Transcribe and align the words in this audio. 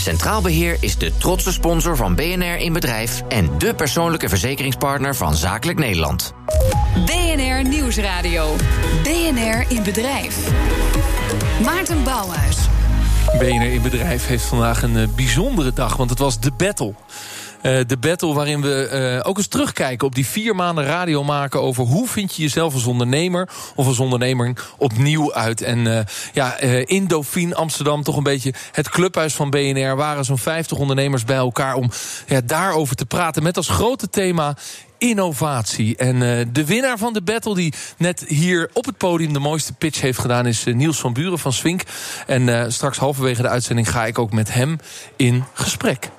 Centraal 0.00 0.40
Beheer 0.40 0.76
is 0.80 0.98
de 0.98 1.16
trotse 1.16 1.52
sponsor 1.52 1.96
van 1.96 2.14
BNR 2.14 2.56
in 2.56 2.72
Bedrijf... 2.72 3.22
en 3.28 3.58
de 3.58 3.74
persoonlijke 3.74 4.28
verzekeringspartner 4.28 5.16
van 5.16 5.34
Zakelijk 5.34 5.78
Nederland. 5.78 6.34
BNR 7.06 7.68
Nieuwsradio. 7.68 8.56
BNR 9.02 9.64
in 9.68 9.82
Bedrijf. 9.82 10.50
Maarten 11.64 12.04
Bouwhuis. 12.04 12.56
BNR 13.38 13.72
in 13.72 13.82
Bedrijf 13.82 14.26
heeft 14.26 14.44
vandaag 14.44 14.82
een 14.82 14.96
uh, 14.96 15.08
bijzondere 15.16 15.72
dag, 15.72 15.96
want 15.96 16.10
het 16.10 16.18
was 16.18 16.40
de 16.40 16.50
battle. 16.56 16.94
Uh, 17.62 17.80
de 17.86 17.96
battle 17.96 18.34
waarin 18.34 18.60
we 18.60 19.18
uh, 19.22 19.28
ook 19.28 19.36
eens 19.36 19.46
terugkijken 19.46 20.06
op 20.06 20.14
die 20.14 20.26
vier 20.26 20.54
maanden 20.54 20.84
radio 20.84 21.24
maken 21.24 21.62
over 21.62 21.84
hoe 21.84 22.08
vind 22.08 22.34
je 22.34 22.42
jezelf 22.42 22.74
als 22.74 22.84
ondernemer 22.84 23.48
of 23.74 23.86
als 23.86 23.98
ondernemer 23.98 24.52
opnieuw 24.78 25.34
uit. 25.34 25.62
En 25.62 25.78
uh, 25.78 26.00
ja, 26.32 26.58
in 26.84 27.06
Dauphine, 27.06 27.54
Amsterdam, 27.54 28.02
toch 28.02 28.16
een 28.16 28.22
beetje 28.22 28.54
het 28.72 28.88
clubhuis 28.88 29.34
van 29.34 29.50
BNR, 29.50 29.96
waren 29.96 30.24
zo'n 30.24 30.38
50 30.38 30.78
ondernemers 30.78 31.24
bij 31.24 31.36
elkaar 31.36 31.74
om 31.74 31.90
ja, 32.26 32.40
daarover 32.44 32.96
te 32.96 33.06
praten. 33.06 33.42
Met 33.42 33.56
als 33.56 33.68
grote 33.68 34.08
thema 34.08 34.56
innovatie. 34.98 35.96
En 35.96 36.18
de 36.52 36.64
winnaar 36.64 36.98
van 36.98 37.12
de 37.12 37.22
battle, 37.22 37.54
die 37.54 37.72
net 37.96 38.24
hier 38.28 38.70
op 38.72 38.84
het 38.84 38.96
podium 38.96 39.32
de 39.32 39.38
mooiste 39.38 39.72
pitch 39.72 40.00
heeft 40.00 40.18
gedaan, 40.18 40.46
is 40.46 40.64
Niels 40.64 41.00
van 41.00 41.12
Buren 41.12 41.38
van 41.38 41.52
Swink. 41.52 41.82
En 42.26 42.72
straks 42.72 42.98
halverwege 42.98 43.42
de 43.42 43.48
uitzending 43.48 43.90
ga 43.90 44.06
ik 44.06 44.18
ook 44.18 44.32
met 44.32 44.52
hem 44.52 44.78
in 45.16 45.44
gesprek. 45.52 46.10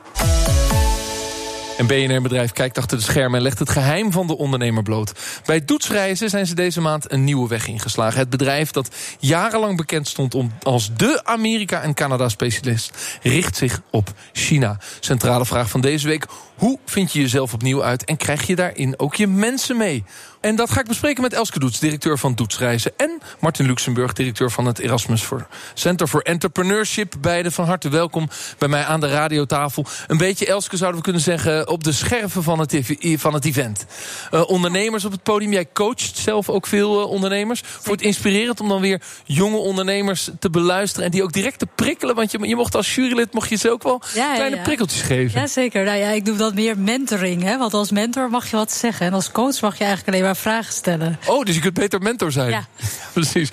En 1.81 1.87
BNR-bedrijf 1.87 2.51
kijkt 2.51 2.77
achter 2.77 2.97
de 2.97 3.03
schermen 3.03 3.37
en 3.37 3.43
legt 3.43 3.59
het 3.59 3.69
geheim 3.69 4.11
van 4.11 4.27
de 4.27 4.37
ondernemer 4.37 4.83
bloot. 4.83 5.11
Bij 5.45 5.65
Doetsreizen 5.65 6.29
zijn 6.29 6.47
ze 6.47 6.55
deze 6.55 6.81
maand 6.81 7.11
een 7.11 7.23
nieuwe 7.23 7.47
weg 7.47 7.67
ingeslagen. 7.67 8.19
Het 8.19 8.29
bedrijf 8.29 8.71
dat 8.71 8.95
jarenlang 9.19 9.77
bekend 9.77 10.07
stond 10.07 10.35
om 10.35 10.51
als 10.63 10.91
de 10.95 11.21
Amerika- 11.23 11.81
en 11.81 11.93
Canada-specialist... 11.93 13.19
richt 13.21 13.55
zich 13.55 13.81
op 13.91 14.13
China. 14.31 14.79
Centrale 14.99 15.45
vraag 15.45 15.69
van 15.69 15.81
deze 15.81 16.07
week. 16.07 16.25
Hoe 16.55 16.79
vind 16.85 17.13
je 17.13 17.19
jezelf 17.19 17.53
opnieuw 17.53 17.83
uit 17.83 18.03
en 18.03 18.17
krijg 18.17 18.47
je 18.47 18.55
daarin 18.55 18.99
ook 18.99 19.15
je 19.15 19.27
mensen 19.27 19.77
mee? 19.77 20.03
En 20.41 20.55
dat 20.55 20.71
ga 20.71 20.79
ik 20.79 20.87
bespreken 20.87 21.21
met 21.21 21.33
Elske 21.33 21.59
Doets, 21.59 21.79
directeur 21.79 22.17
van 22.17 22.35
Doetsreizen... 22.35 22.91
en 22.97 23.21
Martin 23.39 23.65
Luxemburg, 23.65 24.13
directeur 24.13 24.51
van 24.51 24.65
het 24.65 24.79
Erasmus 24.79 25.21
for 25.21 25.47
Center 25.73 26.07
for 26.07 26.21
Entrepreneurship. 26.21 27.13
Beiden 27.19 27.51
van 27.51 27.65
harte 27.65 27.89
welkom 27.89 28.29
bij 28.57 28.67
mij 28.67 28.83
aan 28.83 28.99
de 28.99 29.07
radiotafel. 29.07 29.85
Een 30.07 30.17
beetje, 30.17 30.45
Elske, 30.45 30.77
zouden 30.77 30.97
we 30.97 31.03
kunnen 31.03 31.21
zeggen... 31.21 31.67
op 31.67 31.83
de 31.83 31.91
scherven 31.91 32.43
van 32.43 32.59
het, 32.59 32.95
van 33.17 33.33
het 33.33 33.45
event. 33.45 33.85
Uh, 34.31 34.49
ondernemers 34.49 35.05
op 35.05 35.11
het 35.11 35.23
podium. 35.23 35.51
Jij 35.51 35.67
coacht 35.73 36.17
zelf 36.17 36.49
ook 36.49 36.67
veel 36.67 36.99
uh, 36.99 37.09
ondernemers. 37.09 37.61
Voor 37.65 37.93
het 37.93 38.01
inspirerend 38.01 38.59
om 38.59 38.69
dan 38.69 38.81
weer 38.81 39.01
jonge 39.23 39.57
ondernemers 39.57 40.29
te 40.39 40.49
beluisteren... 40.49 41.05
en 41.05 41.11
die 41.11 41.23
ook 41.23 41.33
direct 41.33 41.59
te 41.59 41.67
prikkelen. 41.75 42.15
Want 42.15 42.31
je, 42.31 42.47
je 42.47 42.55
mocht 42.55 42.75
als 42.75 42.95
jurylid 42.95 43.33
mocht 43.33 43.49
je 43.49 43.55
ze 43.55 43.71
ook 43.71 43.83
wel 43.83 44.01
ja, 44.13 44.33
kleine 44.33 44.55
ja. 44.55 44.61
prikkeltjes 44.61 45.01
geven. 45.01 45.41
Ja, 45.41 45.47
zeker. 45.47 45.83
Nou 45.83 45.97
ja, 45.97 46.09
ik 46.09 46.25
doe 46.25 46.37
dat 46.37 46.53
meer 46.53 46.79
mentoring. 46.79 47.43
Hè? 47.43 47.57
Want 47.57 47.73
als 47.73 47.91
mentor 47.91 48.29
mag 48.29 48.49
je 48.49 48.55
wat 48.55 48.71
zeggen. 48.71 49.05
En 49.05 49.13
als 49.13 49.31
coach 49.31 49.61
mag 49.61 49.77
je 49.77 49.83
eigenlijk 49.83 50.07
alleen 50.07 50.21
maar 50.21 50.30
vragen 50.35 50.73
stellen. 50.73 51.19
Oh, 51.25 51.43
dus 51.43 51.55
je 51.55 51.61
kunt 51.61 51.73
beter 51.73 52.01
mentor 52.01 52.31
zijn. 52.31 52.49
Ja. 52.49 52.65
Precies. 53.13 53.51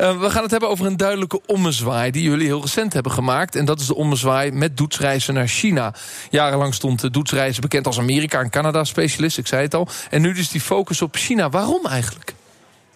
Uh, 0.00 0.20
we 0.20 0.30
gaan 0.30 0.42
het 0.42 0.50
hebben 0.50 0.68
over 0.68 0.86
een 0.86 0.96
duidelijke 0.96 1.40
ommezwaai... 1.46 2.10
die 2.10 2.22
jullie 2.22 2.46
heel 2.46 2.60
recent 2.60 2.92
hebben 2.92 3.12
gemaakt. 3.12 3.56
En 3.56 3.64
dat 3.64 3.80
is 3.80 3.86
de 3.86 3.94
ommezwaai 3.94 4.50
met 4.50 4.76
doetsreizen 4.76 5.34
naar 5.34 5.48
China. 5.48 5.94
Jarenlang 6.30 6.74
stond 6.74 7.12
doetsreizen 7.12 7.62
bekend 7.62 7.86
als 7.86 7.98
Amerika- 7.98 8.40
en 8.40 8.50
Canada-specialist. 8.50 9.38
Ik 9.38 9.46
zei 9.46 9.62
het 9.62 9.74
al. 9.74 9.88
En 10.10 10.22
nu 10.22 10.32
dus 10.32 10.48
die 10.48 10.60
focus 10.60 11.02
op 11.02 11.16
China. 11.16 11.50
Waarom 11.50 11.86
eigenlijk? 11.86 12.34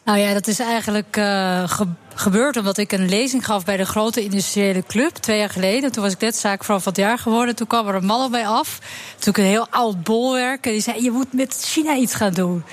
Nou 0.08 0.20
ja, 0.20 0.32
dat 0.32 0.46
is 0.46 0.58
eigenlijk 0.58 1.16
uh, 1.16 1.68
ge 1.68 1.86
gebeurd 2.14 2.56
omdat 2.56 2.78
ik 2.78 2.92
een 2.92 3.08
lezing 3.08 3.44
gaf 3.44 3.64
bij 3.64 3.76
de 3.76 3.86
grote 3.86 4.22
industriële 4.24 4.82
club 4.86 5.14
twee 5.14 5.38
jaar 5.38 5.50
geleden. 5.50 5.92
Toen 5.92 6.02
was 6.02 6.12
ik 6.12 6.20
net 6.20 6.36
zaakvrouw 6.36 6.78
van 6.78 6.92
het 6.92 7.00
jaar 7.00 7.18
geworden. 7.18 7.56
Toen 7.56 7.66
kwam 7.66 7.88
er 7.88 7.94
een 7.94 8.04
man 8.04 8.24
op 8.24 8.30
mij 8.30 8.46
af. 8.46 8.78
Toen 9.18 9.34
een 9.36 9.44
heel 9.44 9.66
oud 9.70 10.02
bolwerk. 10.02 10.66
En 10.66 10.72
die 10.72 10.80
zei: 10.80 11.02
Je 11.02 11.10
moet 11.10 11.32
met 11.32 11.64
China 11.64 11.94
iets 11.94 12.14
gaan 12.14 12.32
doen. 12.32 12.64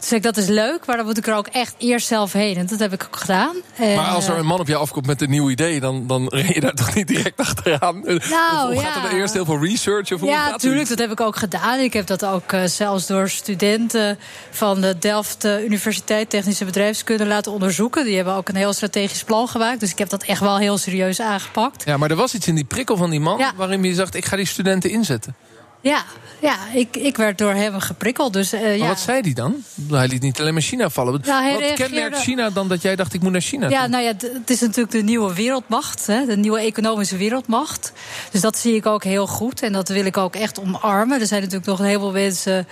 Zei 0.00 0.20
ik, 0.20 0.22
dat 0.22 0.36
is 0.36 0.46
leuk, 0.46 0.86
maar 0.86 0.96
dan 0.96 1.06
moet 1.06 1.18
ik 1.18 1.26
er 1.26 1.34
ook 1.34 1.46
echt 1.46 1.74
eerst 1.78 2.06
zelf 2.06 2.32
heen. 2.32 2.56
En 2.56 2.66
dat 2.66 2.78
heb 2.78 2.92
ik 2.92 3.04
ook 3.04 3.16
gedaan. 3.16 3.56
En, 3.76 3.96
maar 3.96 4.06
als 4.06 4.28
er 4.28 4.38
een 4.38 4.46
man 4.46 4.60
op 4.60 4.66
je 4.66 4.76
afkomt 4.76 5.06
met 5.06 5.22
een 5.22 5.30
nieuw 5.30 5.50
idee... 5.50 5.80
dan, 5.80 6.06
dan 6.06 6.28
ren 6.34 6.54
je 6.54 6.60
daar 6.60 6.74
toch 6.74 6.94
niet 6.94 7.08
direct 7.08 7.40
achteraan? 7.40 8.00
Nou, 8.04 8.74
of 8.74 8.82
ja. 8.82 8.90
gaat 8.90 9.10
er 9.10 9.18
eerst 9.18 9.34
heel 9.34 9.44
veel 9.44 9.58
research? 9.58 10.12
Of 10.12 10.22
ja, 10.22 10.50
natuurlijk, 10.50 10.88
dat 10.88 10.98
heb 10.98 11.10
ik 11.10 11.20
ook 11.20 11.36
gedaan. 11.36 11.78
Ik 11.78 11.92
heb 11.92 12.06
dat 12.06 12.24
ook 12.24 12.52
uh, 12.52 12.64
zelfs 12.64 13.06
door 13.06 13.28
studenten 13.28 14.18
van 14.50 14.80
de 14.80 14.98
Delft 14.98 15.44
Universiteit 15.44 16.30
Technische 16.30 16.64
Bedrijfskunde 16.64 17.26
laten 17.26 17.52
onderzoeken. 17.52 18.04
Die 18.04 18.16
hebben 18.16 18.34
ook 18.34 18.48
een 18.48 18.56
heel 18.56 18.72
strategisch 18.72 19.24
plan 19.24 19.48
gemaakt. 19.48 19.80
Dus 19.80 19.90
ik 19.90 19.98
heb 19.98 20.08
dat 20.08 20.22
echt 20.22 20.40
wel 20.40 20.58
heel 20.58 20.78
serieus 20.78 21.20
aangepakt. 21.20 21.84
Ja, 21.84 21.96
maar 21.96 22.10
er 22.10 22.16
was 22.16 22.34
iets 22.34 22.46
in 22.46 22.54
die 22.54 22.64
prikkel 22.64 22.96
van 22.96 23.10
die 23.10 23.20
man... 23.20 23.38
Ja. 23.38 23.52
waarin 23.56 23.82
je 23.82 23.94
zegt, 23.94 24.14
ik 24.14 24.24
ga 24.24 24.36
die 24.36 24.46
studenten 24.46 24.90
inzetten. 24.90 25.34
Ja, 25.80 26.04
ja 26.40 26.56
ik, 26.74 26.96
ik 26.96 27.16
werd 27.16 27.38
door 27.38 27.52
hem 27.52 27.80
geprikkeld. 27.80 28.32
Dus, 28.32 28.54
uh, 28.54 28.60
maar 28.60 28.76
ja. 28.76 28.86
wat 28.86 29.00
zei 29.00 29.20
hij 29.20 29.32
dan? 29.32 29.64
Hij 29.90 30.08
liet 30.08 30.22
niet 30.22 30.40
alleen 30.40 30.52
maar 30.52 30.62
China 30.62 30.88
vallen. 30.88 31.20
Nou, 31.24 31.52
wat 31.52 31.60
reageerde... 31.60 31.82
kenmerkt 31.82 32.18
China 32.18 32.50
dan 32.50 32.68
dat 32.68 32.82
jij 32.82 32.96
dacht 32.96 33.14
ik 33.14 33.22
moet 33.22 33.32
naar 33.32 33.40
China? 33.40 33.68
Ja, 33.68 33.80
toe? 33.80 33.88
nou 33.88 34.04
ja, 34.04 34.12
het 34.32 34.50
is 34.50 34.60
natuurlijk 34.60 34.90
de 34.90 35.02
nieuwe 35.02 35.34
wereldmacht. 35.34 36.06
Hè, 36.06 36.26
de 36.26 36.36
nieuwe 36.36 36.60
economische 36.60 37.16
wereldmacht. 37.16 37.92
Dus 38.30 38.40
dat 38.40 38.58
zie 38.58 38.74
ik 38.74 38.86
ook 38.86 39.04
heel 39.04 39.26
goed. 39.26 39.62
En 39.62 39.72
dat 39.72 39.88
wil 39.88 40.04
ik 40.04 40.16
ook 40.16 40.34
echt 40.34 40.60
omarmen. 40.60 41.20
Er 41.20 41.26
zijn 41.26 41.40
natuurlijk 41.40 41.68
nog 41.68 41.78
een 41.78 41.84
heleboel 41.84 42.12
mensen 42.12 42.66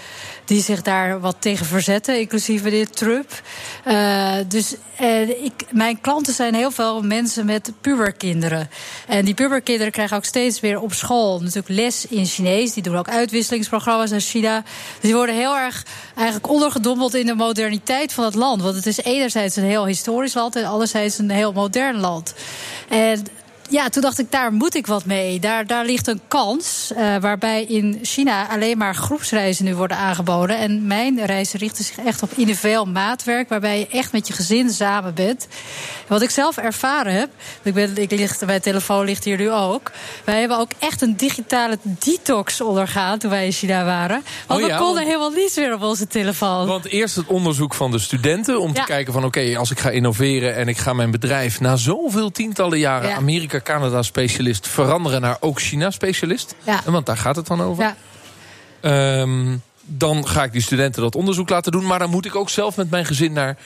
die 0.44 0.62
zich 0.62 0.82
daar 0.82 1.20
wat 1.20 1.36
tegen 1.38 1.66
verzetten. 1.66 2.20
Inclusief 2.20 2.62
meneer 2.62 2.91
Trump. 2.91 3.42
Uh, 3.86 4.34
dus 4.48 4.74
uh, 5.00 5.28
ik, 5.28 5.52
mijn 5.70 6.00
klanten 6.00 6.34
zijn 6.34 6.54
heel 6.54 6.70
veel 6.70 7.02
mensen 7.02 7.47
met 7.47 7.72
puberkinderen. 7.80 8.70
En 9.06 9.24
die 9.24 9.34
puberkinderen 9.34 9.92
krijgen 9.92 10.16
ook 10.16 10.24
steeds 10.24 10.60
weer 10.60 10.80
op 10.80 10.92
school 10.92 11.41
natuurlijk 11.41 11.68
les 11.68 12.06
in 12.06 12.26
Chinees. 12.26 12.72
Die 12.72 12.82
doen 12.82 12.97
ook 12.98 13.09
uitwisselingsprogramma's 13.09 14.10
naar 14.10 14.20
China. 14.20 14.62
Die 15.00 15.14
worden 15.14 15.34
heel 15.34 15.56
erg 15.56 15.84
eigenlijk 16.14 16.48
ondergedompeld 16.48 17.14
in 17.14 17.26
de 17.26 17.34
moderniteit 17.34 18.12
van 18.12 18.25
het 18.25 18.34
land. 18.34 18.62
Want 18.62 18.75
het 18.75 18.86
is 18.86 18.98
enerzijds 18.98 19.56
een 19.56 19.64
heel 19.64 19.86
historisch 19.86 20.34
land 20.34 20.56
en 20.56 20.64
anderzijds 20.64 21.19
een 21.19 21.31
heel 21.31 21.53
modern 21.53 22.00
land. 22.00 22.34
En 22.88 23.26
ja, 23.68 23.88
toen 23.88 24.02
dacht 24.02 24.18
ik, 24.18 24.30
daar 24.30 24.52
moet 24.52 24.74
ik 24.74 24.86
wat 24.86 25.04
mee. 25.04 25.40
Daar, 25.40 25.66
daar 25.66 25.84
ligt 25.84 26.06
een 26.06 26.20
kans 26.28 26.90
uh, 26.96 27.16
waarbij 27.20 27.64
in 27.64 27.98
China 28.02 28.48
alleen 28.48 28.78
maar 28.78 28.94
groepsreizen 28.94 29.64
nu 29.64 29.74
worden 29.74 29.96
aangeboden. 29.96 30.58
En 30.58 30.86
mijn 30.86 31.26
reizen 31.26 31.58
richten 31.58 31.84
zich 31.84 31.98
echt 31.98 32.22
op 32.22 32.30
individueel 32.36 32.84
maatwerk, 32.86 33.48
waarbij 33.48 33.78
je 33.78 33.86
echt 33.88 34.12
met 34.12 34.26
je 34.26 34.32
gezin 34.32 34.70
samen 34.70 35.14
bent. 35.14 35.46
Wat 36.06 36.22
ik 36.22 36.30
zelf 36.30 36.56
ervaren 36.56 37.12
heb, 37.12 37.28
ik 37.62 37.74
ben, 37.74 37.96
ik 37.96 38.10
ligt, 38.10 38.46
mijn 38.46 38.60
telefoon 38.60 39.04
ligt 39.04 39.24
hier 39.24 39.36
nu 39.36 39.50
ook. 39.52 39.90
Wij 40.24 40.40
hebben 40.40 40.58
ook 40.58 40.70
echt 40.78 41.02
een 41.02 41.16
digitale 41.16 41.78
detox 41.82 42.60
ondergaan 42.60 43.18
toen 43.18 43.30
wij 43.30 43.44
in 43.46 43.52
China 43.52 43.84
waren. 43.84 44.22
Want 44.46 44.60
Oh 44.62 44.66
ja, 44.68 44.72
we 44.72 44.78
konden 44.80 44.94
want- 44.94 45.06
helemaal 45.06 45.30
niets 45.42 45.56
meer 45.56 45.74
op 45.74 45.82
onze 45.82 46.06
telefoon. 46.06 46.66
Want 46.66 46.86
eerst 46.86 47.16
het 47.16 47.26
onderzoek 47.26 47.74
van 47.74 47.90
de 47.90 47.98
studenten 47.98 48.60
om 48.60 48.68
Ja. 48.74 48.80
te 48.80 48.86
kijken 48.86 49.12
van 49.12 49.24
oké, 49.24 49.54
als 49.58 49.70
ik 49.70 49.78
ga 49.80 49.90
innoveren 49.90 50.56
en 50.56 50.68
ik 50.68 50.78
ga 50.78 50.92
mijn 50.92 51.10
bedrijf 51.10 51.60
na 51.60 51.76
zoveel 51.76 52.30
tientallen 52.30 52.78
jaren 52.78 53.08
Ja. 53.08 53.16
Amerika, 53.16 53.57
Canada 53.62 54.02
specialist 54.02 54.69
veranderen 54.69 55.20
naar 55.20 55.36
ook 55.41 55.60
China 55.60 55.91
specialist. 55.91 56.54
Ja. 56.62 56.80
Want 56.84 57.06
daar 57.06 57.16
gaat 57.16 57.36
het 57.36 57.46
dan 57.46 57.62
over. 57.62 57.84
Ja. 57.84 57.96
Ehm, 58.80 59.56
dan 59.84 60.28
ga 60.28 60.44
ik 60.44 60.52
die 60.52 60.62
studenten 60.62 61.02
dat 61.02 61.14
onderzoek 61.14 61.48
laten 61.48 61.72
doen. 61.72 61.86
Maar 61.86 61.98
dan 61.98 62.10
moet 62.10 62.26
ik 62.26 62.34
ook 62.34 62.50
zelf 62.50 62.76
met 62.76 62.91
mijn 62.91 63.04
gezin 63.04 63.32
naar 63.32 63.56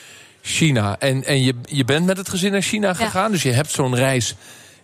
China. 0.42 0.96
En, 0.98 1.24
en 1.24 1.42
je, 1.42 1.54
je 1.62 1.84
bent 1.84 2.06
met 2.06 2.16
het 2.16 2.28
gezin 2.28 2.52
naar 2.52 2.62
China 2.62 2.94
gegaan. 2.94 3.30
Dus 3.32 3.42
je 3.42 3.52
hebt 3.52 3.70
zo'n 3.70 3.94
reis 3.94 4.34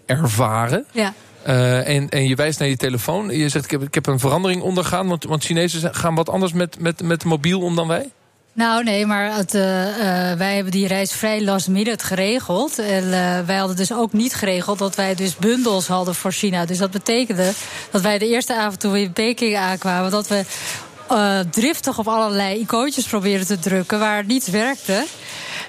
ervaren. 0.07 0.87
Ja. 0.93 1.13
Eh, 1.43 1.89
en, 1.89 2.09
en 2.09 2.29
je 2.29 2.35
wijst 2.35 2.59
naar 2.59 2.69
je 2.69 2.77
telefoon. 2.77 3.31
Je 3.31 3.49
zegt, 3.49 3.65
ik 3.65 3.71
heb, 3.71 3.83
ik 3.83 3.95
heb 3.95 4.07
een 4.07 4.19
verandering 4.19 4.63
ondergaan. 4.63 5.09
Want, 5.09 5.25
want 5.25 5.45
Chinezen 5.45 5.95
gaan 5.95 6.15
wat 6.15 6.29
anders 6.29 6.53
met, 6.53 6.81
met, 6.81 7.03
met 7.03 7.25
mobiel 7.25 7.61
om 7.61 7.77
dan 7.77 7.89
wij. 7.89 8.11
Nou, 8.59 8.83
nee, 8.83 9.07
maar 9.07 9.35
het, 9.35 9.55
uh, 9.55 9.87
uh, 9.87 9.95
wij 10.33 10.55
hebben 10.55 10.73
die 10.73 10.87
reis 10.87 11.13
vrij 11.13 11.45
last 11.45 11.69
minute 11.69 12.05
geregeld. 12.05 12.79
En 12.79 13.05
uh, 13.05 13.39
wij 13.47 13.57
hadden 13.57 13.77
dus 13.77 13.93
ook 13.93 14.13
niet 14.13 14.35
geregeld 14.35 14.79
dat 14.79 14.95
wij 14.95 15.15
dus 15.15 15.37
bundels 15.37 15.87
hadden 15.87 16.15
voor 16.15 16.33
China. 16.33 16.65
Dus 16.65 16.79
dat 16.79 16.91
betekende 16.91 17.53
dat 17.91 18.01
wij 18.01 18.19
de 18.19 18.29
eerste 18.29 18.55
avond 18.55 18.81
toen 18.81 18.93
we 18.93 19.01
in 19.01 19.13
Peking 19.13 19.57
aankwamen... 19.57 20.11
dat 20.11 20.29
we 20.29 20.45
driftig 21.51 21.99
op 21.99 22.09
allerlei 22.09 22.59
icoontjes 22.59 23.07
probeerden 23.07 23.47
te 23.47 23.59
drukken 23.59 23.99
waar 23.99 24.25
niets 24.25 24.49
werkte. 24.49 25.05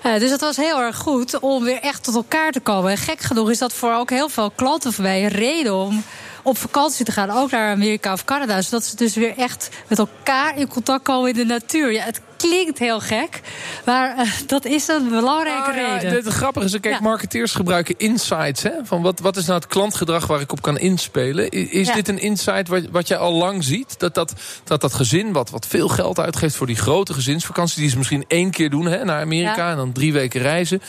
Dus 0.04 0.30
dat 0.30 0.40
was 0.40 0.56
heel 0.56 0.82
erg 0.82 0.98
goed 0.98 1.40
om 1.40 1.64
weer 1.64 1.80
echt 1.80 2.04
tot 2.04 2.16
elkaar 2.16 2.52
te 2.52 2.60
komen. 2.60 2.92
En 2.92 2.98
gek 2.98 3.20
genoeg 3.20 3.50
is 3.50 3.58
dat 3.58 3.74
voor 3.74 3.94
ook 3.94 4.10
heel 4.10 4.30
veel 4.30 4.52
klanten 4.52 4.94
van 4.94 5.04
mij 5.04 5.24
een 5.24 5.30
reden 5.30 5.76
om 5.76 6.04
op 6.44 6.58
vakantie 6.58 7.06
te 7.06 7.12
gaan, 7.12 7.32
ook 7.32 7.52
naar 7.52 7.72
Amerika 7.72 8.14
of 8.14 8.26
Canada. 8.26 8.62
Zodat 8.62 8.86
ze 8.86 8.96
dus 8.96 9.16
weer 9.16 9.38
echt 9.38 9.70
met 9.88 10.00
elkaar 10.00 10.58
in 10.58 10.68
contact 10.68 11.04
komen 11.04 11.30
in 11.30 11.36
de 11.36 11.46
natuur. 11.46 11.92
Ja, 11.92 12.06
klinkt 12.40 12.80
heel 12.80 13.00
gek, 13.00 13.42
maar 13.86 14.18
uh, 14.18 14.32
dat 14.48 14.66
is 14.66 14.88
een 14.88 15.10
belangrijke 15.10 15.70
Ah, 15.70 15.76
ja, 15.76 15.98
reden. 15.98 16.14
Het 16.14 16.28
grappige 16.28 16.66
is, 16.66 16.72
kijk, 16.80 16.94
Ja. 16.96 17.00
marketeers 17.02 17.52
gebruiken 17.54 17.96
insights. 17.98 18.64
Hè? 18.64 18.72
Van 18.84 19.02
wat, 19.02 19.20
wat 19.20 19.38
is 19.38 19.46
nou 19.46 19.60
het 19.60 19.68
klantgedrag 19.68 20.28
waar 20.28 20.42
ik 20.42 20.52
op 20.52 20.62
kan 20.62 20.78
inspelen? 20.78 21.50
Is 21.50 21.88
Ja. 21.88 21.94
dit 21.94 22.08
een 22.08 22.20
insight 22.20 22.68
wat, 22.68 22.84
wat 22.92 23.08
jij 23.08 23.18
al 23.18 23.34
lang 23.34 23.64
ziet? 23.64 24.00
Dat 24.00 24.14
dat, 24.14 24.34
dat, 24.64 24.82
dat 24.82 24.94
gezin 24.94 25.32
wat, 25.32 25.50
wat 25.50 25.68
veel 25.68 25.88
geld 25.88 26.20
uitgeeft 26.20 26.56
voor 26.56 26.68
die 26.68 26.76
grote 26.76 27.14
gezinsvakantie... 27.14 27.82
die 27.82 27.90
ze 27.90 27.98
misschien 27.98 28.26
één 28.28 28.52
keer 28.52 28.70
doen 28.70 28.86
hè, 28.86 29.04
naar 29.06 29.22
Amerika 29.22 29.70
en 29.72 29.78
dan 29.78 29.92
drie 29.92 30.14
weken 30.14 30.42
reizen... 30.42 30.82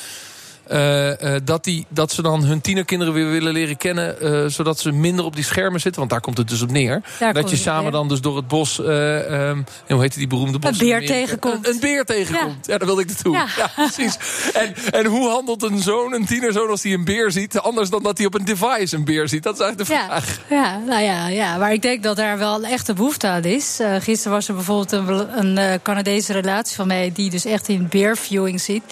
Uh, 0.73 1.37
dat, 1.45 1.65
die, 1.65 1.87
dat 1.89 2.13
ze 2.13 2.23
dan 2.23 2.45
hun 2.45 2.61
tienerkinderen 2.61 3.15
weer 3.15 3.31
willen 3.31 3.53
leren 3.53 3.77
kennen. 3.77 4.17
Uh, 4.23 4.47
zodat 4.47 4.79
ze 4.79 4.93
minder 4.93 5.25
op 5.25 5.35
die 5.35 5.45
schermen 5.45 5.81
zitten. 5.81 6.01
Want 6.01 6.13
daar 6.13 6.21
komt 6.21 6.39
het 6.39 6.49
dus 6.49 6.63
op 6.63 6.71
neer. 6.71 7.03
Daar 7.19 7.35
dat 7.35 7.51
je 7.51 7.57
samen 7.57 7.93
dan 7.93 8.09
dus 8.09 8.21
door 8.21 8.37
het 8.37 8.49
bos. 8.49 8.79
Um, 8.79 9.65
hoe 9.89 10.01
heet 10.01 10.15
die 10.15 10.27
beroemde 10.27 10.59
bos? 10.59 10.71
Een 10.71 10.87
beer 10.87 11.07
tegenkomt. 11.07 11.67
Een, 11.67 11.75
een, 11.75 11.81
beer 11.81 12.05
tegenkomt. 12.05 12.67
Ja. 12.67 12.73
ja, 12.73 12.79
daar 12.79 12.87
wilde 12.87 13.03
ik 13.03 13.09
naartoe. 13.09 13.33
Ja, 13.33 13.47
ja 13.57 13.71
precies. 13.75 14.17
En, 14.53 14.75
en 14.91 15.07
hoe 15.07 15.29
handelt 15.29 15.63
een 15.63 15.79
zoon, 15.79 16.13
een 16.13 16.27
tienerzoon, 16.27 16.69
als 16.69 16.83
hij 16.83 16.93
een 16.93 17.05
beer 17.05 17.31
ziet? 17.31 17.59
Anders 17.59 17.91
dan 17.91 18.03
dat 18.03 18.19
hij 18.19 18.27
op 18.27 18.35
een 18.35 18.45
device 18.45 18.97
een 18.97 19.05
beer 19.05 19.29
ziet. 19.29 19.43
Dat 19.43 19.55
is 19.55 19.61
eigenlijk 19.61 19.91
de 19.91 19.97
vraag. 19.97 20.39
Ja, 20.51 20.79
nou 20.79 21.03
ja, 21.03 21.29
ja, 21.29 21.57
maar 21.57 21.73
ik 21.73 21.83
denk 21.83 22.03
dat 22.03 22.17
daar 22.17 22.39
wel 22.39 22.55
een 22.55 22.71
echte 22.71 22.93
behoefte 22.93 23.27
aan 23.27 23.45
is. 23.45 23.81
Uh, 23.81 23.95
gisteren 24.01 24.33
was 24.33 24.49
er 24.49 24.55
bijvoorbeeld 24.55 24.93
een, 24.93 25.57
een 25.57 25.83
Canadese 25.83 26.33
relatie 26.33 26.77
van 26.77 26.87
mij. 26.87 27.11
die 27.15 27.31
dus 27.31 27.45
echt 27.45 27.69
in 27.69 27.87
beerviewing 27.89 28.61
zit. 28.61 28.83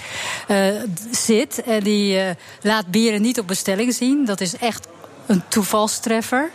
zit 1.11 1.63
die 1.83 2.17
uh, 2.17 2.31
laat 2.63 2.87
beren 2.87 3.23
niet 3.23 3.39
op 3.39 3.47
bestelling 3.47 3.95
zien. 3.95 4.25
Dat 4.25 4.41
is 4.41 4.57
echt 4.57 4.89
een 5.27 5.43
toevalstreffer. 5.49 6.51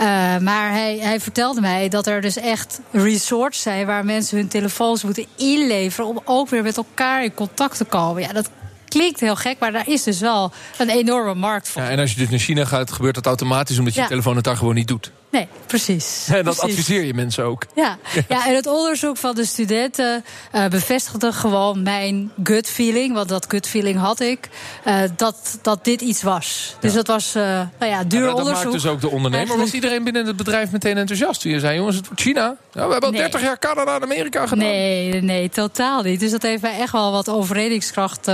Uh, 0.00 0.38
maar 0.38 0.70
hij, 0.70 0.98
hij, 0.98 1.20
vertelde 1.20 1.60
mij 1.60 1.88
dat 1.88 2.06
er 2.06 2.20
dus 2.20 2.36
echt 2.36 2.80
resorts 2.90 3.62
zijn 3.62 3.86
waar 3.86 4.04
mensen 4.04 4.38
hun 4.38 4.48
telefoons 4.48 5.04
moeten 5.04 5.26
inleveren 5.36 6.08
om 6.08 6.20
ook 6.24 6.48
weer 6.48 6.62
met 6.62 6.76
elkaar 6.76 7.24
in 7.24 7.34
contact 7.34 7.76
te 7.76 7.84
komen. 7.84 8.22
Ja, 8.22 8.32
dat 8.32 8.50
klinkt 8.88 9.20
heel 9.20 9.36
gek, 9.36 9.58
maar 9.58 9.72
daar 9.72 9.88
is 9.88 10.02
dus 10.02 10.20
wel 10.20 10.52
een 10.78 10.90
enorme 10.90 11.34
markt 11.34 11.68
voor. 11.68 11.82
Ja, 11.82 11.88
en 11.88 11.98
als 11.98 12.10
je 12.10 12.16
dus 12.16 12.28
naar 12.28 12.38
China 12.38 12.64
gaat, 12.64 12.92
gebeurt 12.92 13.14
dat 13.14 13.26
automatisch 13.26 13.78
omdat 13.78 13.94
je, 13.94 14.00
je 14.00 14.06
telefoon 14.06 14.36
het 14.36 14.44
daar 14.44 14.56
gewoon 14.56 14.74
niet 14.74 14.88
doet. 14.88 15.10
Nee, 15.30 15.48
precies. 15.66 16.26
En 16.38 16.44
dat 16.44 16.60
adviseer 16.60 17.04
je 17.04 17.14
mensen 17.14 17.44
ook. 17.44 17.62
Ja, 17.74 17.98
ja 18.28 18.46
en 18.46 18.54
het 18.54 18.66
onderzoek 18.66 19.16
van 19.16 19.34
de 19.34 19.44
studenten 19.44 20.24
uh, 20.54 20.66
bevestigde 20.66 21.32
gewoon 21.32 21.82
mijn 21.82 22.32
gut 22.42 22.68
feeling. 22.68 23.14
Want 23.14 23.28
dat 23.28 23.46
gut 23.48 23.66
feeling 23.66 23.98
had 23.98 24.20
ik. 24.20 24.48
Uh, 24.86 25.00
dat, 25.16 25.58
dat 25.62 25.84
dit 25.84 26.00
iets 26.00 26.22
was. 26.22 26.76
Dus 26.80 26.92
dat 26.92 27.06
was 27.06 27.36
uh, 27.36 27.42
nou 27.42 27.92
ja, 27.92 28.04
duur 28.04 28.20
ja, 28.20 28.26
dat, 28.26 28.34
onderzoek. 28.34 28.62
Dat 28.62 28.72
maakt 28.72 28.82
dus 28.82 28.92
ook 28.92 29.00
de 29.00 29.10
ondernemer. 29.10 29.58
Was 29.58 29.72
iedereen 29.72 30.04
binnen 30.04 30.26
het 30.26 30.36
bedrijf 30.36 30.70
meteen 30.70 30.96
enthousiast? 30.96 31.42
Je 31.42 31.60
zei, 31.60 31.76
jongens, 31.76 31.96
het 31.96 32.06
wordt 32.06 32.22
China. 32.22 32.56
Ja, 32.72 32.86
we 32.86 32.92
hebben 32.92 33.00
al 33.00 33.10
nee. 33.10 33.20
30 33.20 33.42
jaar 33.42 33.58
Canada 33.58 33.94
en 33.94 34.02
Amerika 34.02 34.46
gedaan. 34.46 34.58
Nee, 34.64 35.22
nee, 35.22 35.48
totaal 35.48 36.02
niet. 36.02 36.20
Dus 36.20 36.30
dat 36.30 36.42
heeft 36.42 36.62
mij 36.62 36.78
echt 36.78 36.92
wel 36.92 37.12
wat 37.12 37.28
overredingskracht 37.28 38.30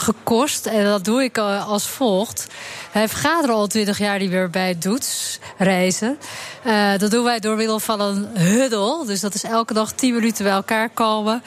gekost. 0.00 0.66
En 0.66 0.84
dat 0.84 1.04
doe 1.04 1.22
ik 1.22 1.38
als 1.38 1.86
volgt. 1.88 2.46
Hij 2.90 3.08
vergaderen 3.08 3.54
al 3.56 3.66
20 3.66 3.98
jaar 3.98 4.18
die 4.18 4.30
weer 4.30 4.50
bij 4.50 4.78
Doets 4.78 5.38
reizen. 5.58 6.18
Uh, 6.66 6.98
dat 6.98 7.10
doen 7.10 7.24
wij 7.24 7.40
door 7.40 7.56
middel 7.56 7.80
van 7.80 8.00
een 8.00 8.26
huddle. 8.38 9.06
Dus 9.06 9.20
dat 9.20 9.34
is 9.34 9.44
elke 9.44 9.74
dag 9.74 9.92
10 9.92 10.14
minuten 10.14 10.44
bij 10.44 10.52
elkaar 10.52 10.88
komen. 10.88 11.42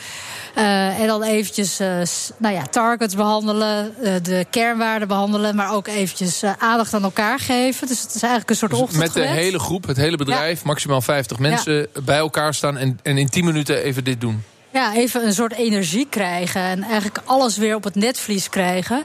Uh, 0.58 1.00
en 1.00 1.08
dan 1.08 1.24
eventjes 1.24 1.82
uh, 1.82 1.88
nou 2.38 2.56
ja, 2.56 2.66
targets 2.66 3.16
behandelen, 3.16 3.94
de 4.24 4.46
kernwaarden 4.50 5.08
behandelen, 5.08 5.56
maar 5.56 5.74
ook 5.74 5.88
eventjes 5.88 6.44
aandacht 6.44 6.94
aan 6.94 7.04
elkaar 7.04 7.40
geven. 7.40 7.88
Dus 7.88 8.02
het 8.02 8.16
is 8.16 8.22
eigenlijk 8.22 8.50
een 8.50 8.56
soort 8.56 8.90
dus 8.90 8.98
Met 8.98 9.14
de 9.14 9.28
hele 9.28 9.60
groep, 9.60 9.88
het 9.88 9.98
hele 9.98 10.18
bedrijf, 10.18 10.60
ja. 10.60 10.68
maximaal 10.68 11.02
50 11.02 11.40
mensen 11.40 11.74
ja. 11.74 12.02
bij 12.02 12.18
elkaar 12.18 12.54
staan 12.54 12.78
en, 12.78 13.00
en 13.04 13.18
in 13.18 13.30
10 13.30 13.46
minuten 13.46 13.84
even 13.84 14.04
dit 14.04 14.22
doen. 14.22 14.44
Ja, 14.74 14.94
even 14.94 15.25
een 15.25 15.34
soort 15.34 15.54
energie 15.54 16.08
krijgen. 16.10 16.62
En 16.62 16.84
eigenlijk 16.84 17.20
alles 17.25 17.58
weer 17.58 17.75
op 17.75 17.84
het 17.84 17.96
netvlies 17.96 18.50
krijgen. 18.50 19.04